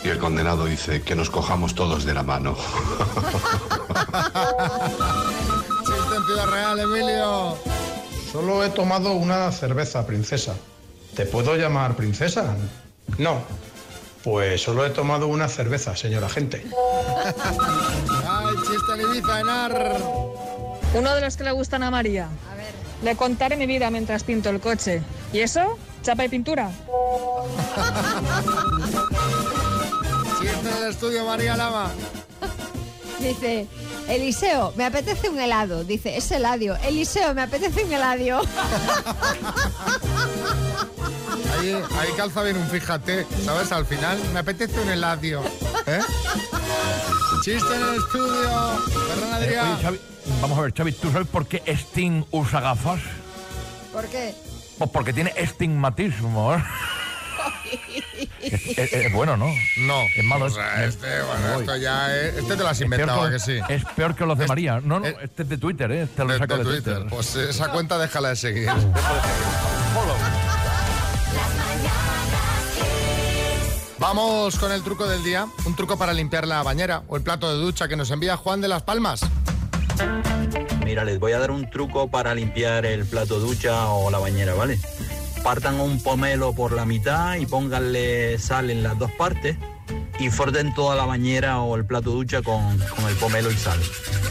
Y 0.02 0.08
el 0.08 0.18
condenado 0.18 0.64
dice, 0.64 1.02
que 1.02 1.14
nos 1.14 1.30
cojamos 1.30 1.76
todos 1.76 2.04
de 2.04 2.14
la 2.14 2.24
mano. 2.24 2.56
Chiste 6.18 6.32
en 6.32 6.36
Ciudad 6.36 6.46
Real, 6.50 6.78
Emilio. 6.80 7.58
Solo 8.32 8.64
he 8.64 8.70
tomado 8.70 9.12
una 9.12 9.52
cerveza, 9.52 10.06
princesa. 10.06 10.54
¿Te 11.14 11.26
puedo 11.26 11.56
llamar 11.56 11.94
princesa? 11.94 12.56
No. 13.18 13.42
Pues 14.24 14.62
solo 14.62 14.84
he 14.84 14.90
tomado 14.90 15.28
una 15.28 15.48
cerveza, 15.48 15.96
señora 15.96 16.28
gente. 16.28 16.64
Ay, 18.28 18.54
chiste 18.56 18.92
en 18.94 19.00
Ibiza, 19.00 19.40
Enar. 19.40 19.96
Uno 20.94 21.14
de 21.14 21.20
los 21.20 21.36
que 21.36 21.44
le 21.44 21.52
gustan 21.52 21.82
a 21.82 21.90
María. 21.90 22.28
Le 23.02 23.16
contaré 23.16 23.56
mi 23.56 23.66
vida 23.66 23.90
mientras 23.90 24.24
pinto 24.24 24.50
el 24.50 24.60
coche. 24.60 25.02
¿Y 25.32 25.40
eso? 25.40 25.78
¿Chapa 26.02 26.24
y 26.24 26.28
pintura? 26.28 26.70
Chiste 30.40 30.68
en 30.68 30.76
el 30.82 30.90
estudio, 30.90 31.24
María 31.24 31.56
Lama. 31.56 31.90
Dice, 33.20 33.66
Eliseo, 34.08 34.72
me 34.76 34.84
apetece 34.84 35.28
un 35.28 35.38
helado. 35.38 35.84
Dice, 35.84 36.16
es 36.16 36.30
heladio. 36.30 36.76
Eliseo, 36.76 37.34
me 37.34 37.42
apetece 37.42 37.84
un 37.84 37.92
heladio. 37.92 38.40
Ahí, 41.58 41.72
ahí 41.72 42.08
calza 42.16 42.42
bien 42.42 42.56
un 42.56 42.68
fíjate, 42.68 43.26
¿sabes? 43.44 43.70
Al 43.72 43.84
final 43.84 44.18
me 44.32 44.40
apetece 44.40 44.80
un 44.80 44.88
heladio. 44.88 45.42
¿Eh? 45.86 46.00
Chiste 47.42 47.74
en 47.74 47.82
el 47.82 47.94
estudio. 47.96 48.50
Ferran 49.08 49.42
Eh, 49.42 49.60
oye, 49.60 49.82
Xavi, 49.82 50.00
vamos 50.40 50.58
a 50.58 50.62
ver, 50.62 50.74
Xavi, 50.74 50.92
¿tú 50.92 51.10
sabes 51.12 51.28
por 51.28 51.46
qué 51.46 51.62
Sting 51.66 52.24
usa 52.30 52.60
gafas? 52.60 53.00
¿Por 53.92 54.06
qué? 54.06 54.34
Pues 54.78 54.90
porque 54.90 55.12
tiene 55.12 55.32
estigmatismo. 55.36 56.54
¿eh? 56.54 56.62
Es, 58.42 58.78
es- 58.78 58.92
es 58.92 59.12
bueno, 59.12 59.36
¿no? 59.36 59.46
No. 59.78 60.02
Es 60.16 60.24
malo. 60.24 60.46
O 60.46 60.50
sea, 60.50 60.84
este, 60.84 61.06
bueno, 61.22 61.60
esto 61.60 61.76
ya 61.76 62.14
es, 62.16 62.36
Este 62.36 62.56
te 62.56 62.62
lo 62.62 62.68
has 62.68 62.80
inventado, 62.80 63.22
¿a 63.22 63.26
que- 63.26 63.32
que 63.34 63.40
sí? 63.40 63.58
Es 63.68 63.84
peor 63.96 64.14
que 64.14 64.24
los 64.26 64.38
de 64.38 64.46
María. 64.46 64.80
No, 64.82 65.00
no, 65.00 65.06
este 65.06 65.42
es 65.42 65.48
de 65.48 65.58
Twitter, 65.58 65.90
¿eh? 65.92 66.06
Te 66.14 66.24
lo 66.24 66.32
De- 66.32 66.38
saco 66.38 66.56
de 66.58 66.64
de, 66.64 66.70
Twitter. 66.70 67.06
Pues 67.08 67.34
esa 67.36 67.68
cuenta 67.68 67.98
déjala 67.98 68.30
de 68.30 68.36
seguir. 68.36 68.68
Vamos 73.98 74.56
con 74.58 74.70
el 74.72 74.82
truco 74.82 75.06
del 75.08 75.22
día. 75.24 75.46
Un 75.66 75.74
truco 75.74 75.98
para 75.98 76.12
limpiar 76.12 76.46
la 76.46 76.62
bañera 76.62 77.02
o 77.08 77.16
el 77.16 77.22
plato 77.22 77.50
de 77.52 77.60
ducha 77.60 77.88
que 77.88 77.96
nos 77.96 78.10
envía 78.10 78.36
Juan 78.36 78.60
de 78.60 78.68
las 78.68 78.82
Palmas. 78.82 79.20
Mira, 80.84 81.04
les 81.04 81.18
voy 81.18 81.32
a 81.32 81.38
dar 81.38 81.50
un 81.50 81.68
truco 81.68 82.08
para 82.08 82.34
limpiar 82.34 82.86
el 82.86 83.04
plato 83.04 83.40
ducha 83.40 83.88
o 83.88 84.10
la 84.10 84.18
bañera, 84.18 84.54
¿vale? 84.54 84.78
Partan 85.48 85.80
un 85.80 85.98
pomelo 86.02 86.52
por 86.52 86.72
la 86.72 86.84
mitad 86.84 87.36
y 87.36 87.46
pónganle 87.46 88.38
sal 88.38 88.68
en 88.68 88.82
las 88.82 88.98
dos 88.98 89.10
partes 89.12 89.56
y 90.18 90.28
freten 90.28 90.74
toda 90.74 90.94
la 90.94 91.06
bañera 91.06 91.62
o 91.62 91.74
el 91.74 91.86
plato 91.86 92.10
ducha 92.10 92.42
con, 92.42 92.78
con 92.94 93.08
el 93.08 93.14
pomelo 93.16 93.50
y 93.50 93.56
sal. 93.56 93.80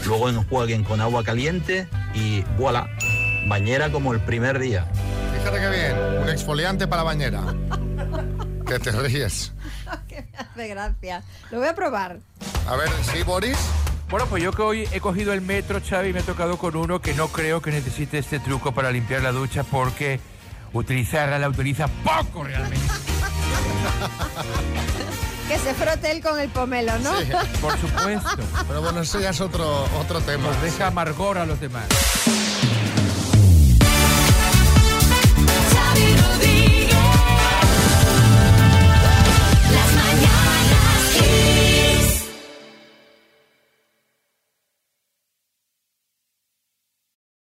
Luego 0.06 0.28
enjuaguen 0.28 0.84
con 0.84 1.00
agua 1.00 1.24
caliente 1.24 1.88
y 2.14 2.42
voilà, 2.56 2.88
bañera 3.48 3.90
como 3.90 4.12
el 4.12 4.20
primer 4.20 4.60
día. 4.60 4.86
Fíjate 5.36 5.58
qué 5.58 5.68
bien. 5.68 6.22
Un 6.22 6.28
exfoliante 6.28 6.86
para 6.86 7.02
la 7.02 7.06
bañera. 7.06 7.42
Que 8.64 8.78
te 8.78 8.92
ríes. 8.92 9.52
que 10.08 10.22
me 10.22 10.38
hace 10.38 10.68
gracia. 10.68 11.24
Lo 11.50 11.58
voy 11.58 11.66
a 11.66 11.74
probar. 11.74 12.20
A 12.68 12.76
ver, 12.76 12.90
¿sí, 13.02 13.24
Boris? 13.24 13.58
Bueno, 14.08 14.26
pues 14.26 14.40
yo 14.40 14.52
que 14.52 14.62
hoy 14.62 14.88
he 14.92 15.00
cogido 15.00 15.32
el 15.32 15.40
metro, 15.40 15.80
Xavi, 15.84 16.10
y 16.10 16.12
me 16.12 16.20
he 16.20 16.22
tocado 16.22 16.58
con 16.58 16.76
uno 16.76 17.00
que 17.00 17.12
no 17.14 17.26
creo 17.26 17.60
que 17.60 17.72
necesite 17.72 18.18
este 18.18 18.38
truco 18.38 18.72
para 18.72 18.92
limpiar 18.92 19.22
la 19.22 19.32
ducha 19.32 19.64
porque 19.64 20.20
utilizarla 20.72 21.38
la 21.38 21.48
utiliza 21.48 21.88
poco 21.88 22.44
realmente. 22.44 22.86
Que 25.48 25.58
se 25.58 25.74
frote 25.74 26.10
él 26.10 26.22
con 26.22 26.38
el 26.38 26.50
pomelo, 26.50 26.98
¿no? 26.98 27.18
Sí, 27.20 27.26
por 27.60 27.78
supuesto. 27.78 28.42
Pero 28.68 28.82
bueno, 28.82 29.00
eso 29.00 29.18
ya 29.18 29.30
es 29.30 29.40
otro, 29.40 29.84
otro 29.98 30.20
tema. 30.20 30.44
Nos 30.48 30.60
deja 30.62 30.88
amargor 30.88 31.38
a 31.38 31.46
los 31.46 31.58
demás. 31.58 31.84